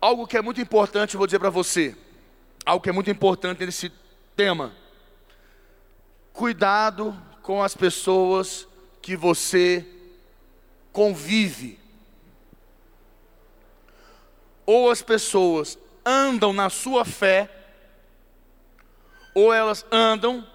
[0.00, 1.96] algo que é muito importante, eu vou dizer para você,
[2.64, 3.90] algo que é muito importante nesse
[4.36, 4.72] tema.
[6.32, 8.68] Cuidado com as pessoas
[9.02, 9.84] que você
[10.92, 11.76] convive.
[14.64, 17.50] Ou as pessoas andam na sua fé,
[19.34, 20.46] ou elas andam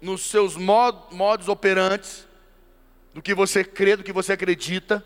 [0.00, 2.28] nos seus modos operantes,
[3.12, 5.04] do que você crê, do que você acredita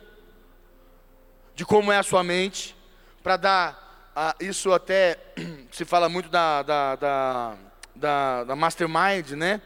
[1.58, 2.76] de como é a sua mente,
[3.20, 5.18] para dar, a, isso até
[5.72, 7.56] se fala muito da, da, da,
[7.96, 9.60] da, da mastermind, né?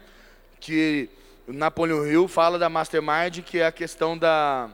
[0.59, 1.07] Que
[1.45, 4.71] Napoleon Hill fala da mastermind, que é a questão da,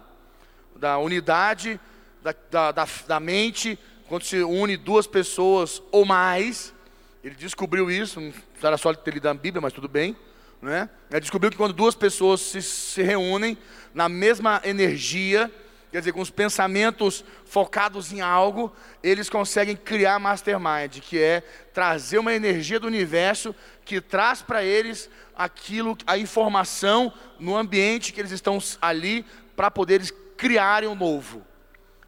[0.78, 1.78] da unidade
[2.24, 3.78] da, da, da, da mente,
[4.08, 6.74] quando se une duas pessoas ou mais.
[7.22, 8.32] Ele descobriu isso, não
[8.64, 10.16] era só ter lido a Bíblia, mas tudo bem.
[10.62, 10.90] Né?
[11.12, 13.58] Ele descobriu que quando duas pessoas se, se reúnem
[13.94, 15.52] na mesma energia,
[15.92, 18.72] quer dizer, com os pensamentos focados em algo,
[19.02, 21.42] eles conseguem criar mastermind, que é
[21.74, 28.22] trazer uma energia do universo que traz para eles aquilo, a informação no ambiente que
[28.22, 29.26] eles estão ali
[29.56, 30.02] para poder
[30.38, 31.46] criarem o um novo.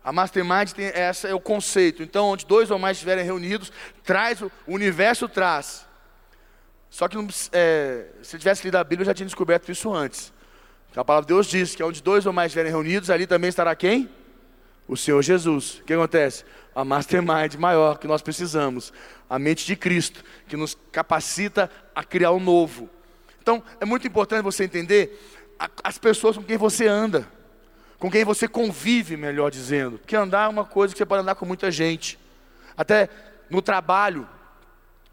[0.03, 2.01] A mastermind tem essa é o conceito.
[2.01, 3.71] Então, onde dois ou mais estiverem reunidos,
[4.03, 5.85] traz o, universo traz.
[6.89, 7.17] Só que
[7.51, 10.33] é, se tivesse lido a Bíblia, eu já tinha descoberto isso antes.
[10.95, 13.73] A palavra de Deus diz que onde dois ou mais estiverem reunidos, ali também estará
[13.75, 14.09] quem?
[14.87, 15.79] O Senhor Jesus.
[15.79, 16.43] O que acontece?
[16.75, 18.91] A mastermind maior que nós precisamos,
[19.29, 22.89] a mente de Cristo, que nos capacita a criar um novo.
[23.41, 25.17] Então, é muito importante você entender
[25.83, 27.27] as pessoas com quem você anda,
[27.97, 29.97] com quem você convive, melhor dizendo.
[29.97, 32.19] Porque andar é uma coisa que você pode andar com muita gente.
[32.75, 33.09] Até
[33.49, 34.27] no trabalho,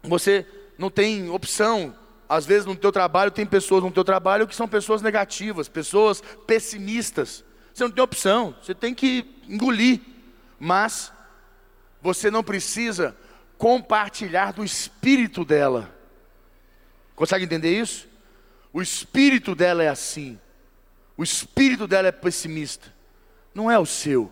[0.03, 0.45] você
[0.77, 1.95] não tem opção
[2.29, 6.21] às vezes no teu trabalho tem pessoas no teu trabalho que são pessoas negativas, pessoas
[6.45, 7.43] pessimistas.
[7.73, 9.99] Você não tem opção, você tem que engolir.
[10.59, 11.11] Mas
[11.99, 13.17] você não precisa
[13.57, 15.89] compartilhar do espírito dela.
[17.15, 18.07] Consegue entender isso?
[18.71, 20.39] O espírito dela é assim.
[21.17, 22.93] O espírito dela é pessimista.
[23.55, 24.31] Não é o seu.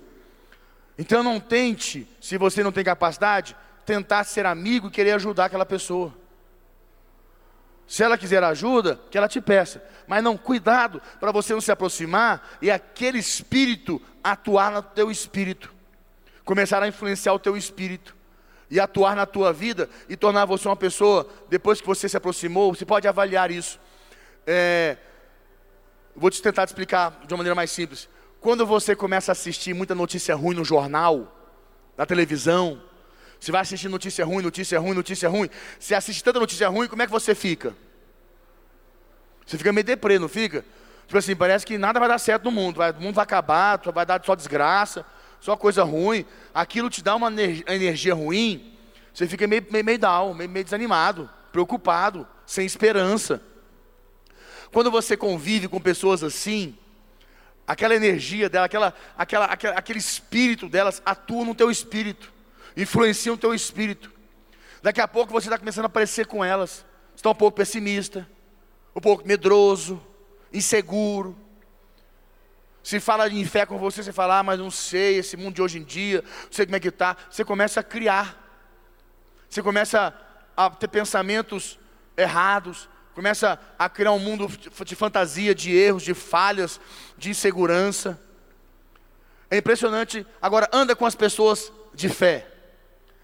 [0.99, 3.55] Então não tente, se você não tem capacidade,
[3.85, 6.13] tentar ser amigo e querer ajudar aquela pessoa.
[7.87, 9.81] Se ela quiser ajuda, que ela te peça.
[10.05, 15.73] Mas não, cuidado para você não se aproximar e aquele espírito atuar no teu espírito.
[16.43, 18.15] Começar a influenciar o teu espírito.
[18.69, 22.75] E atuar na tua vida e tornar você uma pessoa, depois que você se aproximou,
[22.75, 23.79] você pode avaliar isso.
[24.45, 24.97] É,
[26.13, 28.09] vou te tentar te explicar de uma maneira mais simples.
[28.41, 31.33] Quando você começa a assistir muita notícia ruim no jornal,
[31.97, 32.81] na televisão,
[33.39, 35.49] você vai assistir notícia ruim, notícia ruim, notícia ruim.
[35.79, 37.75] Você assiste tanta notícia ruim, como é que você fica?
[39.45, 40.65] Você fica meio deprê, não fica?
[41.05, 42.77] Tipo assim, parece que nada vai dar certo no mundo.
[42.77, 45.05] Vai, o mundo vai acabar, vai dar só desgraça,
[45.39, 46.25] só coisa ruim.
[46.53, 48.73] Aquilo te dá uma energia ruim.
[49.13, 53.41] Você fica meio, meio, meio down, meio, meio desanimado, preocupado, sem esperança.
[54.71, 56.77] Quando você convive com pessoas assim,
[57.65, 62.36] aquela energia dela, aquela, aquela, aquela, aquele espírito delas atua no teu espírito
[62.77, 64.11] influenciam o teu espírito.
[64.83, 66.85] Daqui a pouco você está começando a aparecer com elas.
[67.15, 68.29] Está um pouco pessimista,
[68.95, 69.99] um pouco medroso,
[70.53, 71.35] inseguro.
[72.83, 75.61] Se fala em fé com você, você fala, ah, mas não sei, esse mundo de
[75.61, 77.17] hoje em dia, não sei como é que está.
[77.29, 78.45] Você começa a criar.
[79.49, 80.13] Você começa
[80.55, 81.79] a ter pensamentos
[82.15, 82.87] errados.
[83.15, 84.47] Começa a criar um mundo
[84.85, 86.79] de fantasia, de erros, de falhas,
[87.17, 88.21] de insegurança.
[89.49, 90.25] É impressionante.
[90.39, 92.56] Agora, anda com as pessoas de fé.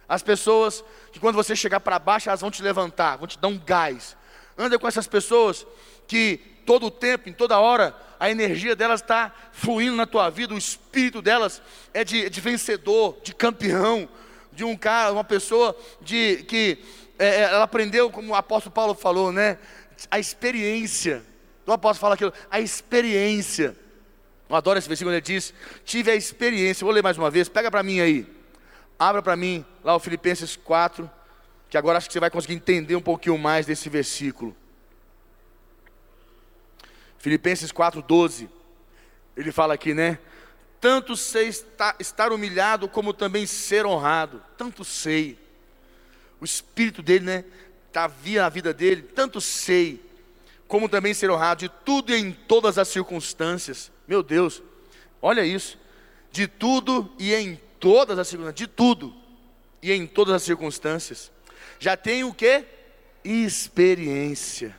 [0.08, 3.48] As pessoas que quando você chegar para baixo, elas vão te levantar, vão te dar
[3.48, 4.16] um gás.
[4.58, 5.66] Anda com essas pessoas
[6.08, 10.54] que todo o tempo, em toda hora, a energia delas está fluindo na tua vida,
[10.54, 11.62] o espírito delas
[11.94, 14.08] é de, de vencedor, de campeão,
[14.52, 16.78] de um cara, uma pessoa de que
[17.18, 19.58] é, é ela aprendeu, como o apóstolo Paulo falou, né?
[20.10, 21.24] A experiência.
[21.66, 23.76] O apóstolo fala aquilo, a experiência.
[24.50, 26.86] Eu adoro esse versículo, ele diz: Tive a experiência.
[26.86, 28.28] Vou ler mais uma vez, pega para mim aí.
[28.98, 31.10] Abra para mim lá o Filipenses 4,
[31.70, 34.56] que agora acho que você vai conseguir entender um pouquinho mais desse versículo.
[37.18, 38.50] Filipenses 4:12.
[39.36, 40.20] Ele fala aqui, né?
[40.80, 44.44] Tanto sei estar, humilhado como também ser honrado.
[44.58, 45.40] Tanto sei.
[46.42, 47.46] O espírito dele, né?
[47.88, 49.02] Está via a vida dele.
[49.02, 50.04] Tanto sei
[50.68, 53.90] como também ser honrado de tudo e em todas as circunstâncias.
[54.06, 54.62] Meu Deus,
[55.22, 55.78] olha isso.
[56.30, 59.14] De tudo e em todas as circunstâncias, de tudo
[59.82, 61.30] e em todas as circunstâncias.
[61.78, 62.64] Já tenho o que?
[63.26, 64.74] Experiência.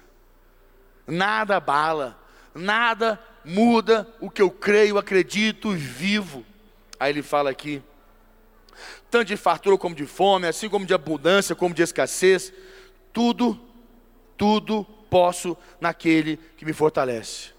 [1.06, 2.18] Nada abala,
[2.54, 6.46] nada muda o que eu creio, acredito e vivo.
[6.98, 7.82] Aí ele fala aqui,
[9.10, 12.54] tanto de fartura como de fome, assim como de abundância, como de escassez,
[13.12, 13.60] tudo,
[14.34, 17.50] tudo posso naquele que me fortalece.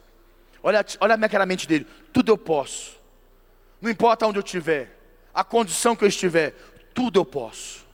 [0.63, 2.99] Olha, olha a mente dele, tudo eu posso.
[3.79, 4.94] Não importa onde eu estiver,
[5.35, 6.55] a condição que eu estiver,
[6.93, 7.85] tudo eu posso.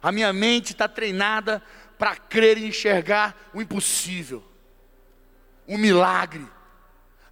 [0.00, 1.60] A minha mente está treinada
[1.98, 4.42] para crer e enxergar o impossível,
[5.66, 6.46] o milagre,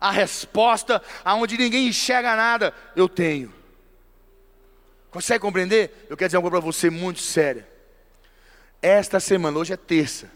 [0.01, 3.55] a resposta aonde ninguém enxerga nada, eu tenho.
[5.09, 6.07] Consegue compreender?
[6.11, 7.69] Eu quero dizer coisa para você muito séria.
[8.81, 10.29] Esta semana, hoje é terça.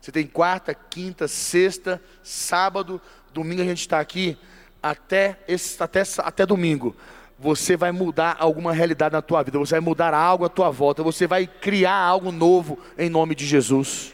[0.00, 3.00] Você tem quarta, quinta, sexta, sábado,
[3.32, 4.36] domingo a gente está aqui
[4.82, 6.94] até, esse, até, até domingo
[7.38, 11.04] você vai mudar alguma realidade na tua vida, você vai mudar algo à tua volta,
[11.04, 14.12] você vai criar algo novo em nome de Jesus.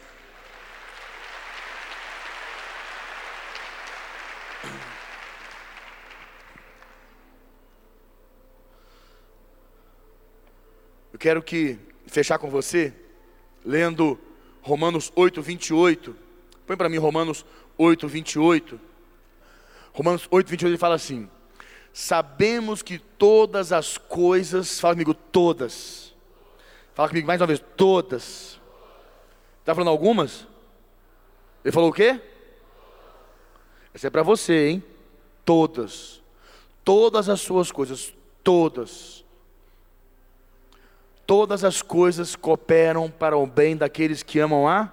[11.11, 12.93] Eu quero que fechar com você
[13.65, 14.19] lendo
[14.61, 16.15] Romanos 8, 28.
[16.67, 17.43] Põe para mim Romanos
[17.77, 18.79] 8, 28.
[19.93, 21.27] Romanos 8, 28 ele fala assim:
[21.95, 26.13] sabemos que todas as coisas, fala comigo, todas.
[26.93, 28.59] Fala comigo mais uma vez, todas.
[29.61, 30.45] Está falando algumas?
[31.63, 32.19] Ele falou o quê?
[33.93, 34.83] Essa é para você, hein?
[35.45, 36.21] Todas.
[36.83, 39.23] Todas as suas coisas, todas.
[41.25, 44.91] Todas as coisas cooperam para o bem daqueles que amam a.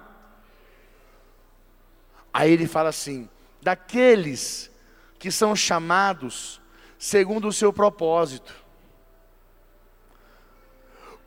[2.33, 3.29] Aí ele fala assim:
[3.61, 4.71] daqueles
[5.19, 6.62] que são chamados
[7.03, 8.55] segundo o seu propósito.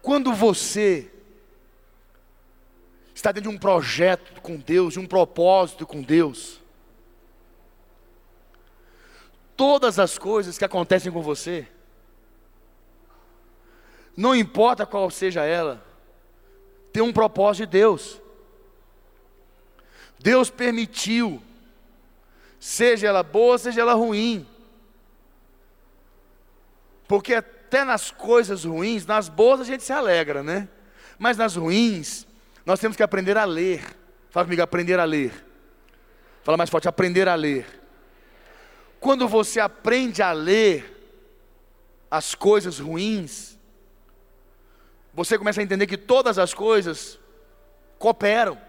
[0.00, 1.12] Quando você
[3.14, 6.62] está dentro de um projeto com Deus, de um propósito com Deus,
[9.54, 11.68] todas as coisas que acontecem com você,
[14.16, 15.84] não importa qual seja ela,
[16.90, 18.18] tem um propósito de Deus.
[20.18, 21.42] Deus permitiu,
[22.58, 24.55] seja ela boa, seja ela ruim.
[27.06, 30.68] Porque até nas coisas ruins, nas boas a gente se alegra, né?
[31.18, 32.26] Mas nas ruins,
[32.64, 33.82] nós temos que aprender a ler.
[34.30, 35.32] Fala comigo, aprender a ler.
[36.42, 37.66] Fala mais forte, aprender a ler.
[39.00, 40.92] Quando você aprende a ler
[42.10, 43.58] as coisas ruins,
[45.12, 47.18] você começa a entender que todas as coisas
[47.98, 48.60] cooperam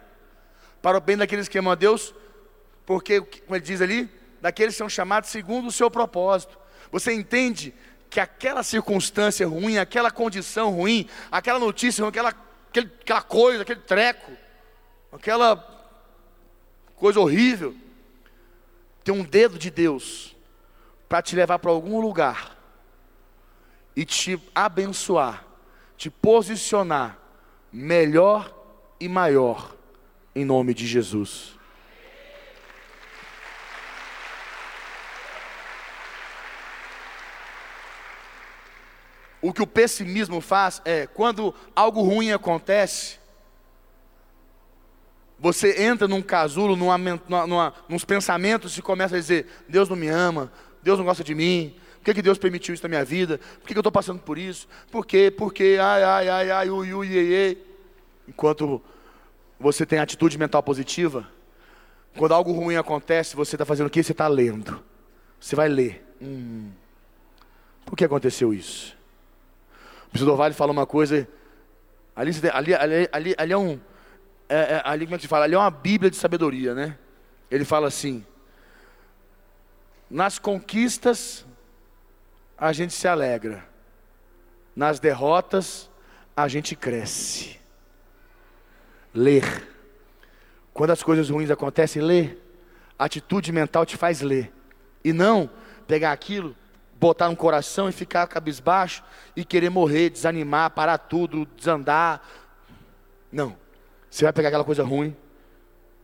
[0.81, 2.13] para o bem daqueles que amam a Deus,
[2.85, 4.09] porque, como ele diz ali,
[4.41, 6.57] daqueles que são chamados segundo o seu propósito.
[6.91, 7.73] Você entende
[8.09, 12.33] que aquela circunstância ruim, aquela condição ruim, aquela notícia ruim, aquela,
[12.69, 14.31] aquele, aquela coisa, aquele treco,
[15.11, 15.57] aquela
[16.95, 17.75] coisa horrível,
[19.03, 20.35] tem um dedo de Deus
[21.07, 22.57] para te levar para algum lugar
[23.95, 25.45] e te abençoar,
[25.95, 27.17] te posicionar
[27.71, 28.53] melhor
[28.99, 29.75] e maior,
[30.35, 31.56] em nome de Jesus.
[39.47, 43.17] O que o pessimismo faz é, quando algo ruim acontece,
[45.39, 50.09] você entra num casulo, numa, numa, nos pensamentos e começa a dizer: Deus não me
[50.09, 50.51] ama,
[50.83, 53.37] Deus não gosta de mim, por que, que Deus permitiu isso na minha vida?
[53.61, 54.67] Por que, que eu estou passando por isso?
[54.91, 55.31] Por quê?
[55.31, 55.77] Por quê?
[55.79, 57.57] Ai, ai, ai, ai, ui, ui, iê, iê.
[58.27, 58.81] Enquanto
[59.57, 61.25] você tem atitude mental positiva,
[62.17, 64.03] quando algo ruim acontece, você está fazendo o que?
[64.03, 64.83] Você está lendo.
[65.39, 66.05] Você vai ler.
[66.21, 66.69] Hum,
[67.85, 68.96] por que aconteceu isso?
[70.07, 71.27] O professor Vale fala uma coisa.
[72.15, 73.79] Ali, ali, ali, ali, ali é um.
[74.49, 75.45] É, é, ali, como é que se fala?
[75.45, 76.97] Ali é uma Bíblia de sabedoria, né?
[77.51, 78.25] Ele fala assim:
[80.09, 81.45] nas conquistas,
[82.57, 83.67] a gente se alegra,
[84.75, 85.89] nas derrotas,
[86.35, 87.59] a gente cresce.
[89.13, 89.67] Ler.
[90.73, 92.43] Quando as coisas ruins acontecem, ler.
[92.97, 94.51] A atitude mental te faz ler.
[95.03, 95.49] E não
[95.87, 96.55] pegar aquilo,
[96.99, 99.03] botar no coração e ficar cabisbaixo
[99.35, 102.21] e querer morrer, desanimar, parar tudo, desandar.
[103.31, 103.55] Não.
[104.09, 105.15] Você vai pegar aquela coisa ruim,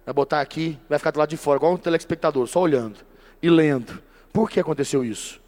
[0.06, 3.00] vai botar aqui, vai ficar do lado de fora, igual um telespectador, só olhando
[3.42, 4.02] e lendo.
[4.32, 5.42] Por que aconteceu isso?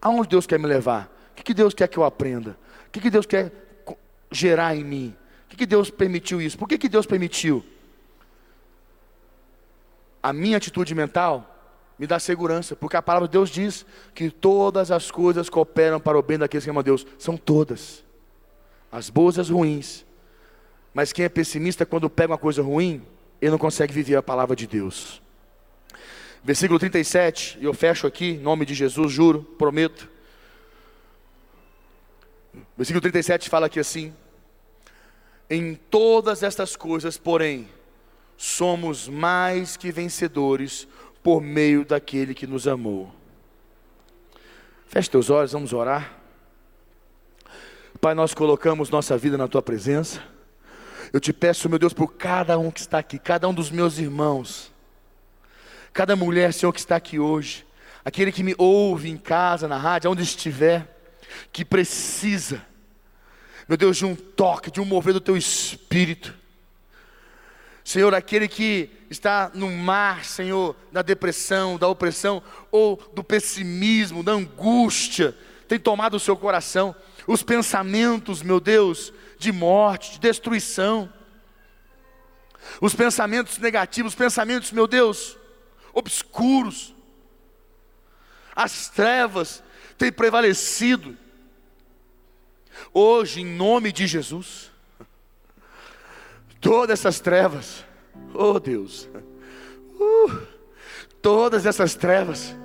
[0.00, 1.10] Aonde Deus quer me levar?
[1.38, 2.56] O que Deus quer que eu aprenda?
[2.86, 3.52] O que Deus quer
[4.30, 5.16] gerar em mim?
[5.52, 6.58] O que Deus permitiu isso?
[6.58, 7.64] Por que Deus permitiu?
[10.22, 11.53] A minha atitude mental
[11.98, 16.18] me dá segurança, porque a palavra de Deus diz que todas as coisas cooperam para
[16.18, 17.06] o bem daqueles que amam a Deus.
[17.18, 18.02] São todas.
[18.90, 20.04] As boas e as ruins.
[20.92, 23.02] Mas quem é pessimista, quando pega uma coisa ruim,
[23.40, 25.22] ele não consegue viver a palavra de Deus.
[26.42, 30.08] Versículo 37, e eu fecho aqui, em nome de Jesus, juro, prometo.
[32.76, 34.12] Versículo 37 fala aqui assim:
[35.48, 37.68] Em todas estas coisas, porém,
[38.36, 40.86] somos mais que vencedores
[41.24, 43.12] por meio daquele que nos amou.
[44.86, 46.20] Feche teus olhos, vamos orar.
[48.00, 50.22] Pai, nós colocamos nossa vida na tua presença.
[51.12, 53.98] Eu te peço, meu Deus, por cada um que está aqui, cada um dos meus
[53.98, 54.72] irmãos
[55.94, 57.64] cada mulher, Senhor, que está aqui hoje,
[58.04, 60.92] aquele que me ouve em casa, na rádio, onde estiver,
[61.52, 62.60] que precisa,
[63.68, 66.34] meu Deus, de um toque, de um mover do teu espírito.
[67.84, 74.32] Senhor, aquele que está no mar, Senhor, da depressão, da opressão, ou do pessimismo, da
[74.32, 75.36] angústia,
[75.68, 81.12] tem tomado o seu coração, os pensamentos, meu Deus, de morte, de destruição,
[82.80, 85.36] os pensamentos negativos, os pensamentos, meu Deus,
[85.92, 86.94] obscuros,
[88.56, 89.62] as trevas
[89.98, 91.16] têm prevalecido.
[92.92, 94.72] Hoje, em nome de Jesus,
[96.64, 97.84] todas essas trevas,
[98.32, 99.06] oh Deus,
[100.00, 100.46] uh,
[101.20, 102.56] todas essas trevas,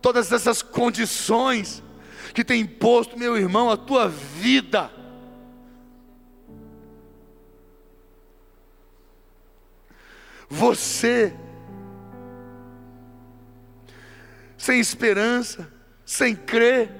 [0.00, 1.82] todas essas condições
[2.32, 4.92] que tem imposto, meu irmão, a tua vida,
[10.48, 11.36] você
[14.56, 15.68] sem esperança,
[16.06, 16.92] sem crer,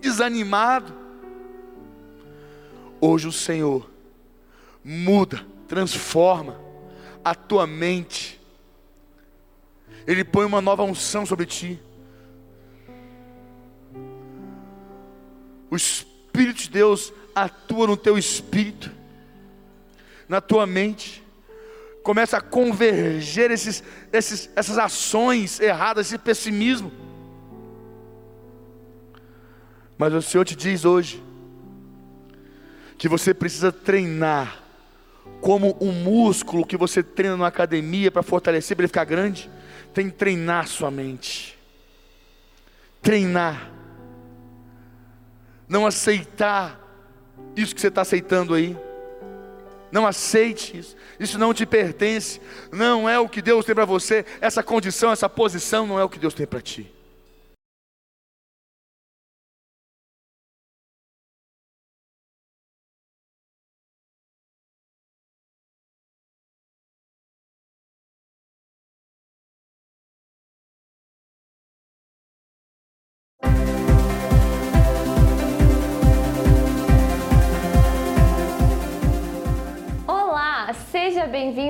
[0.00, 0.92] desanimado.
[3.00, 3.93] Hoje o Senhor
[4.84, 6.60] muda, transforma
[7.24, 8.40] a tua mente.
[10.06, 11.80] Ele põe uma nova unção sobre ti.
[15.70, 18.92] O Espírito de Deus atua no teu espírito,
[20.28, 21.24] na tua mente
[22.04, 23.82] começa a converger esses,
[24.12, 26.92] esses, essas ações erradas, esse pessimismo.
[29.96, 31.24] Mas o Senhor te diz hoje
[32.98, 34.63] que você precisa treinar
[35.40, 39.50] como um músculo que você treina na academia para fortalecer, para ele ficar grande.
[39.92, 41.58] Tem que treinar sua mente.
[43.02, 43.70] Treinar.
[45.68, 46.80] Não aceitar
[47.56, 48.76] isso que você está aceitando aí.
[49.90, 50.96] Não aceite isso.
[51.20, 52.40] Isso não te pertence.
[52.72, 54.24] Não é o que Deus tem para você.
[54.40, 56.93] Essa condição, essa posição não é o que Deus tem para ti.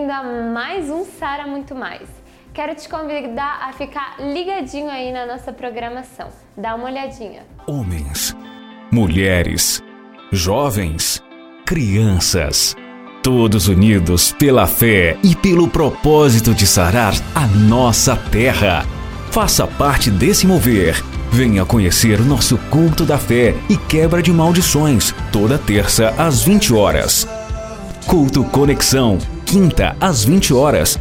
[0.04, 2.08] Bem-vindo a mais um Sara Muito Mais.
[2.52, 6.28] Quero te convidar a ficar ligadinho aí na nossa programação.
[6.56, 7.42] Dá uma olhadinha.
[7.66, 8.36] Homens,
[8.90, 9.82] mulheres,
[10.30, 11.22] jovens,
[11.64, 12.76] crianças,
[13.22, 18.84] todos unidos pela fé e pelo propósito de sarar a nossa terra.
[19.30, 21.02] Faça parte desse mover.
[21.30, 26.74] Venha conhecer o nosso culto da fé e quebra de maldições, toda terça às 20
[26.74, 27.26] horas.
[28.06, 29.18] Culto Conexão,
[29.54, 30.98] quinta às 20 horas.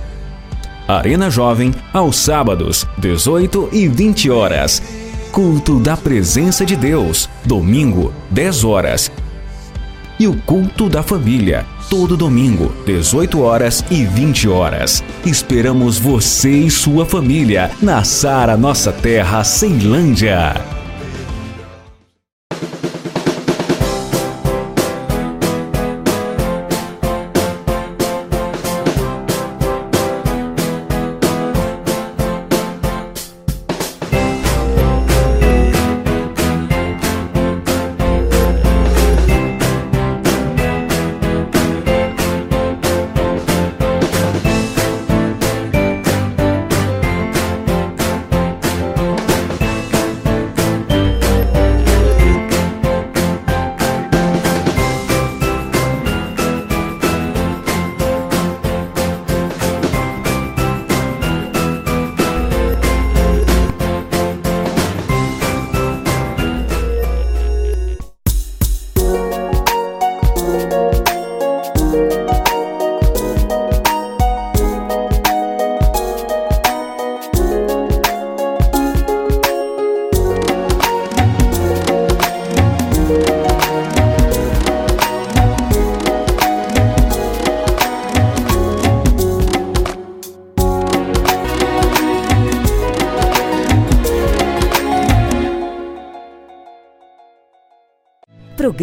[0.87, 4.79] Arena Jovem, aos sábados, 18 e 20 horas.
[5.31, 9.11] Culto da Presença de Deus, domingo, 10 horas.
[10.19, 15.03] E o Culto da Família, todo domingo, 18 horas e 20 horas.
[15.25, 20.72] Esperamos você e sua família na Sara Nossa Terra, Ceilândia.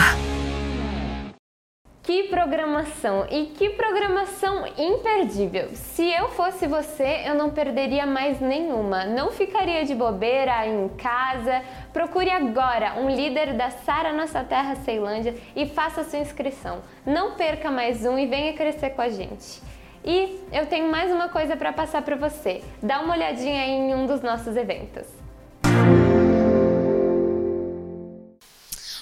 [2.09, 5.69] Que programação e que programação imperdível!
[5.75, 11.61] Se eu fosse você, eu não perderia mais nenhuma, não ficaria de bobeira em casa.
[11.93, 16.81] Procure agora um líder da Sara Nossa Terra Ceilândia e faça sua inscrição.
[17.05, 19.61] Não perca mais um e venha crescer com a gente.
[20.03, 22.63] E eu tenho mais uma coisa para passar para você.
[22.81, 25.05] Dá uma olhadinha aí em um dos nossos eventos.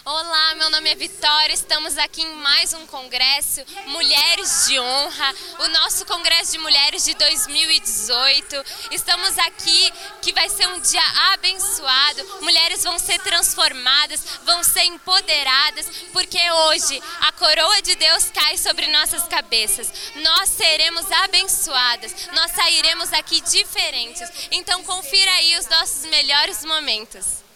[0.09, 0.36] Olá,
[0.67, 1.53] meu nome é Vitória.
[1.53, 7.13] Estamos aqui em mais um congresso Mulheres de Honra, o nosso congresso de mulheres de
[7.13, 8.65] 2018.
[8.91, 11.01] Estamos aqui que vai ser um dia
[11.31, 12.41] abençoado.
[12.41, 18.87] Mulheres vão ser transformadas, vão ser empoderadas, porque hoje a coroa de Deus cai sobre
[18.87, 19.89] nossas cabeças.
[20.17, 22.27] Nós seremos abençoadas.
[22.33, 24.29] Nós sairemos aqui diferentes.
[24.51, 27.46] Então confira aí os nossos melhores momentos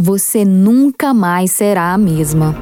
[0.00, 2.54] você nunca mais será a mesma.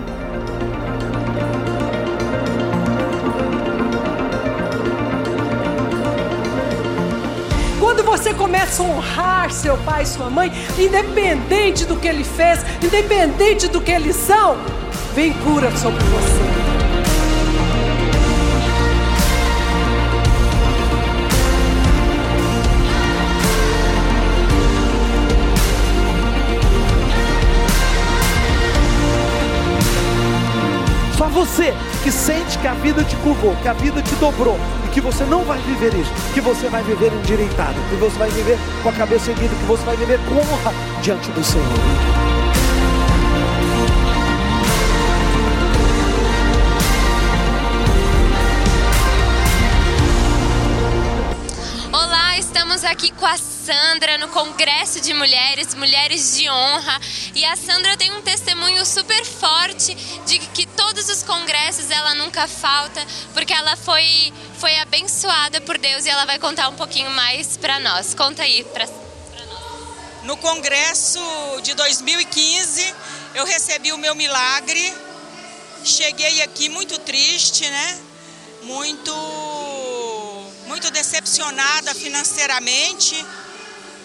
[7.78, 12.64] Quando você começa a honrar seu pai e sua mãe, independente do que ele fez,
[12.82, 14.56] independente do que eles são,
[15.14, 16.75] vem cura sobre você.
[31.36, 35.02] Você que sente que a vida te curvou, que a vida te dobrou e que
[35.02, 38.88] você não vai viver isso, que você vai viver endireitado, que você vai viver com
[38.88, 40.72] a cabeça erguida, que você vai viver com honra
[41.02, 42.35] diante do Senhor.
[52.86, 57.00] Aqui com a Sandra no Congresso de Mulheres, Mulheres de Honra.
[57.34, 62.46] E a Sandra tem um testemunho super forte de que todos os congressos ela nunca
[62.46, 67.56] falta, porque ela foi, foi abençoada por Deus e ela vai contar um pouquinho mais
[67.56, 68.14] para nós.
[68.14, 68.88] Conta aí para
[70.22, 71.20] No congresso
[71.62, 72.94] de 2015,
[73.34, 74.94] eu recebi o meu milagre.
[75.84, 77.98] Cheguei aqui muito triste, né?
[78.62, 79.75] Muito
[80.76, 83.24] muito decepcionada financeiramente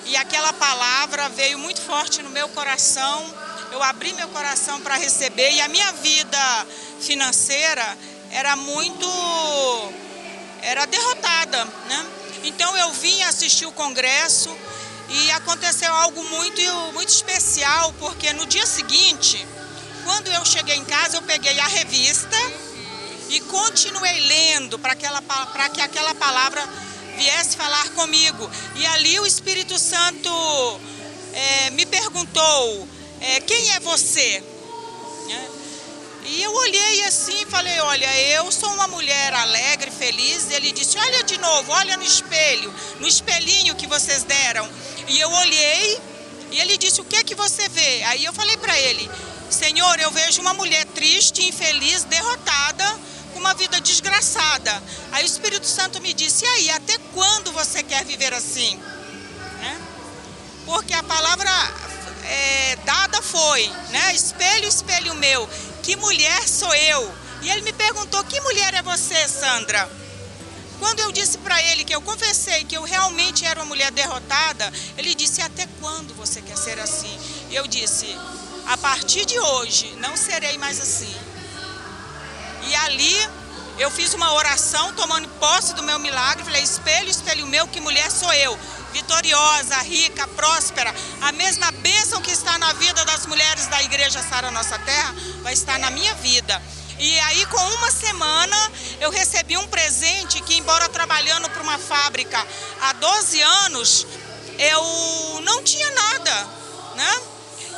[0.06, 3.26] e aquela palavra veio muito forte no meu coração.
[3.74, 6.68] Eu abri meu coração para receber e a minha vida
[7.02, 7.98] financeira
[8.32, 9.06] era muito
[10.62, 12.06] era derrotada, né?
[12.46, 14.58] Então eu vim assistir o congresso
[15.10, 16.62] e aconteceu algo muito
[16.94, 19.46] muito especial, porque no dia seguinte,
[20.06, 22.38] quando eu cheguei em casa, eu peguei a revista
[23.32, 26.70] e continuei lendo para que aquela palavra
[27.18, 28.50] viesse falar comigo.
[28.76, 30.30] E ali o Espírito Santo
[31.34, 32.88] é, me perguntou:
[33.22, 34.44] é, quem é você?
[35.30, 35.62] É.
[36.26, 40.52] E eu olhei assim e falei: Olha, eu sou uma mulher alegre, feliz.
[40.52, 44.70] Ele disse: Olha de novo, olha no espelho, no espelhinho que vocês deram.
[45.08, 46.02] E eu olhei
[46.52, 48.04] e ele disse: O que é que você vê?
[48.04, 49.10] Aí eu falei para ele:
[49.50, 53.12] Senhor, eu vejo uma mulher triste, infeliz, derrotada
[53.42, 54.72] uma vida desgraçada.
[55.12, 58.78] Aí o Espírito Santo me disse: e aí, até quando você quer viver assim?
[59.60, 59.82] Né?
[60.66, 61.50] Porque a palavra
[62.24, 64.14] é, dada foi, né?
[64.14, 65.50] Espelho, espelho meu,
[65.84, 67.14] que mulher sou eu?
[67.42, 69.90] E ele me perguntou: que mulher é você, Sandra?
[70.80, 74.72] Quando eu disse para ele que eu confessei que eu realmente era uma mulher derrotada,
[74.98, 77.20] ele disse: Até quando você quer ser assim?
[77.50, 78.08] E eu disse:
[78.68, 81.31] A partir de hoje, não serei mais assim.
[82.68, 83.30] E ali
[83.78, 86.44] eu fiz uma oração tomando posse do meu milagre.
[86.44, 88.58] Falei: espelho, espelho meu, que mulher sou eu.
[88.94, 90.94] Vitoriosa, rica, próspera.
[91.22, 95.54] A mesma bênção que está na vida das mulheres da igreja Sara Nossa Terra vai
[95.54, 96.62] estar na minha vida.
[97.00, 102.46] E aí, com uma semana, eu recebi um presente que, embora trabalhando para uma fábrica
[102.82, 104.06] há 12 anos,
[104.60, 106.48] eu não tinha nada,
[106.96, 107.22] né?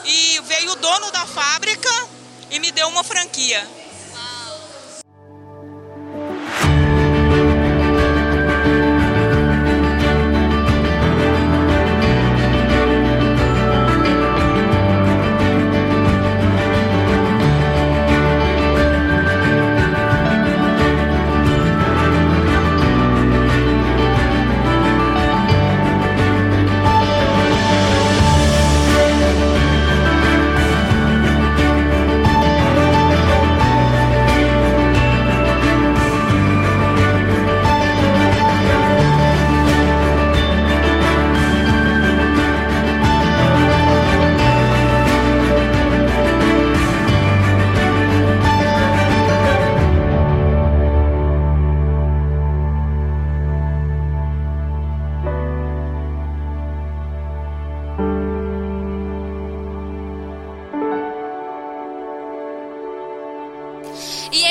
[0.03, 1.89] E veio o dono da fábrica
[2.49, 3.65] e me deu uma franquia.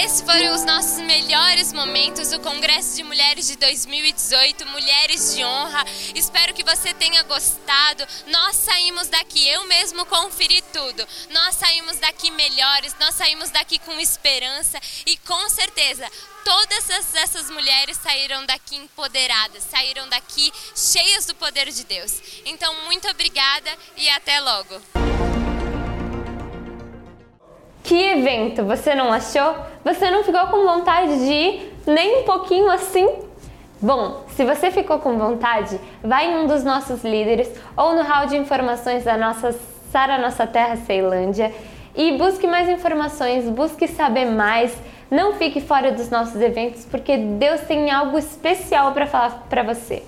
[0.02, 5.84] Esses foram os nossos melhores momentos do Congresso de Mulheres de 2018, Mulheres de Honra.
[6.16, 8.04] Espero que você tenha gostado.
[8.26, 11.06] Nós saímos daqui, eu mesmo conferi tudo.
[11.30, 16.10] Nós saímos daqui melhores, nós saímos daqui com esperança e com certeza
[16.44, 22.20] todas essas mulheres saíram daqui empoderadas, saíram daqui cheias do poder de Deus.
[22.44, 25.11] Então, muito obrigada e até logo.
[27.92, 29.54] Que evento, você não achou?
[29.84, 33.06] Você não ficou com vontade de ir nem um pouquinho assim?
[33.82, 38.24] Bom, se você ficou com vontade, vai em um dos nossos líderes ou no hall
[38.24, 39.54] de informações da nossa
[39.90, 41.52] Sara Nossa Terra Ceilândia
[41.94, 44.74] e busque mais informações, busque saber mais.
[45.10, 50.02] Não fique fora dos nossos eventos porque Deus tem algo especial para falar para você.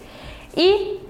[0.57, 1.01] E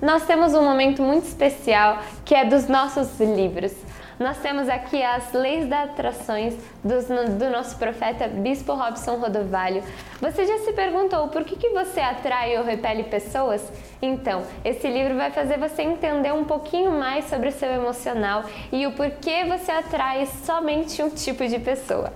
[0.00, 3.74] nós temos um momento muito especial que é dos nossos livros.
[4.22, 6.54] Nós temos aqui as leis das atrações
[6.84, 9.82] do, do, nosso profeta Bispo Robson Rodovalho.
[10.20, 13.60] Você já se perguntou por que, que você atrai ou repele pessoas?
[14.00, 18.86] Então, esse livro vai fazer você entender um pouquinho mais sobre o seu emocional e
[18.86, 22.12] o porquê você atrai somente um tipo de pessoa.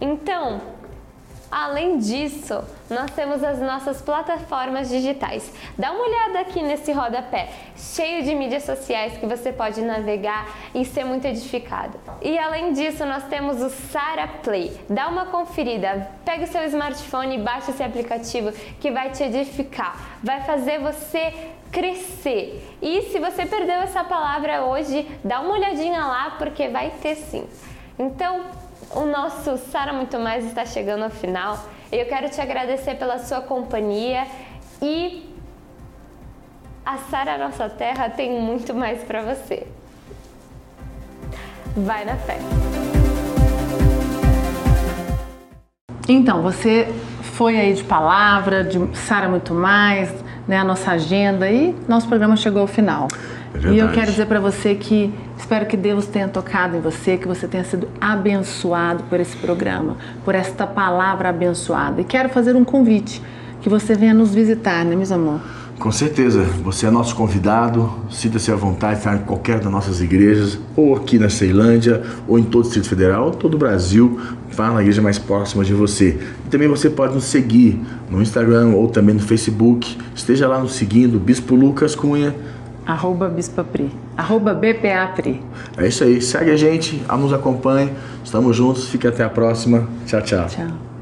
[0.00, 0.60] Então,
[1.50, 5.50] Além disso, nós temos as nossas plataformas digitais.
[5.78, 10.84] Dá uma olhada aqui nesse rodapé, cheio de mídias sociais que você pode navegar e
[10.84, 11.98] ser muito edificado.
[12.20, 14.78] E além disso, nós temos o Sara Play.
[14.90, 20.18] Dá uma conferida, pega o seu smartphone e baixa esse aplicativo que vai te edificar,
[20.22, 21.32] vai fazer você
[21.72, 22.76] crescer.
[22.82, 27.46] E se você perdeu essa palavra hoje, dá uma olhadinha lá porque vai ter sim.
[27.98, 28.44] Então,
[28.94, 31.58] o nosso Sara Muito Mais está chegando ao final.
[31.90, 34.26] Eu quero te agradecer pela sua companhia
[34.80, 35.34] e
[36.84, 39.66] a Sara Nossa Terra tem muito mais para você.
[41.76, 42.38] Vai na fé.
[46.08, 46.88] Então, você
[47.22, 50.12] foi aí de palavra, de Sara Muito Mais,
[50.46, 53.08] né, a nossa agenda e nosso programa chegou ao final.
[53.54, 57.16] É e eu quero dizer para você que espero que Deus tenha tocado em você,
[57.16, 62.00] que você tenha sido abençoado por esse programa, por esta palavra abençoada.
[62.00, 63.22] E quero fazer um convite
[63.60, 65.40] que você venha nos visitar, né, meus amor?
[65.78, 70.58] Com certeza, você é nosso convidado, sinta-se à vontade, estar em qualquer das nossas igrejas,
[70.74, 74.18] ou aqui na Ceilândia, ou em todo o Distrito Federal, ou todo o Brasil,
[74.50, 76.18] vá na igreja mais próxima de você.
[76.44, 77.80] E também você pode nos seguir
[78.10, 82.34] no Instagram ou também no Facebook, esteja lá nos seguindo, Bispo Lucas Cunha,
[82.88, 83.90] Arroba Bispapri.
[84.16, 85.42] Arroba BPAPri.
[85.76, 86.22] É isso aí.
[86.22, 87.92] Segue a gente, nos acompanhe.
[88.24, 88.88] Estamos juntos.
[88.88, 89.86] Fique até a próxima.
[90.06, 90.46] Tchau, tchau.
[90.46, 90.97] Tchau.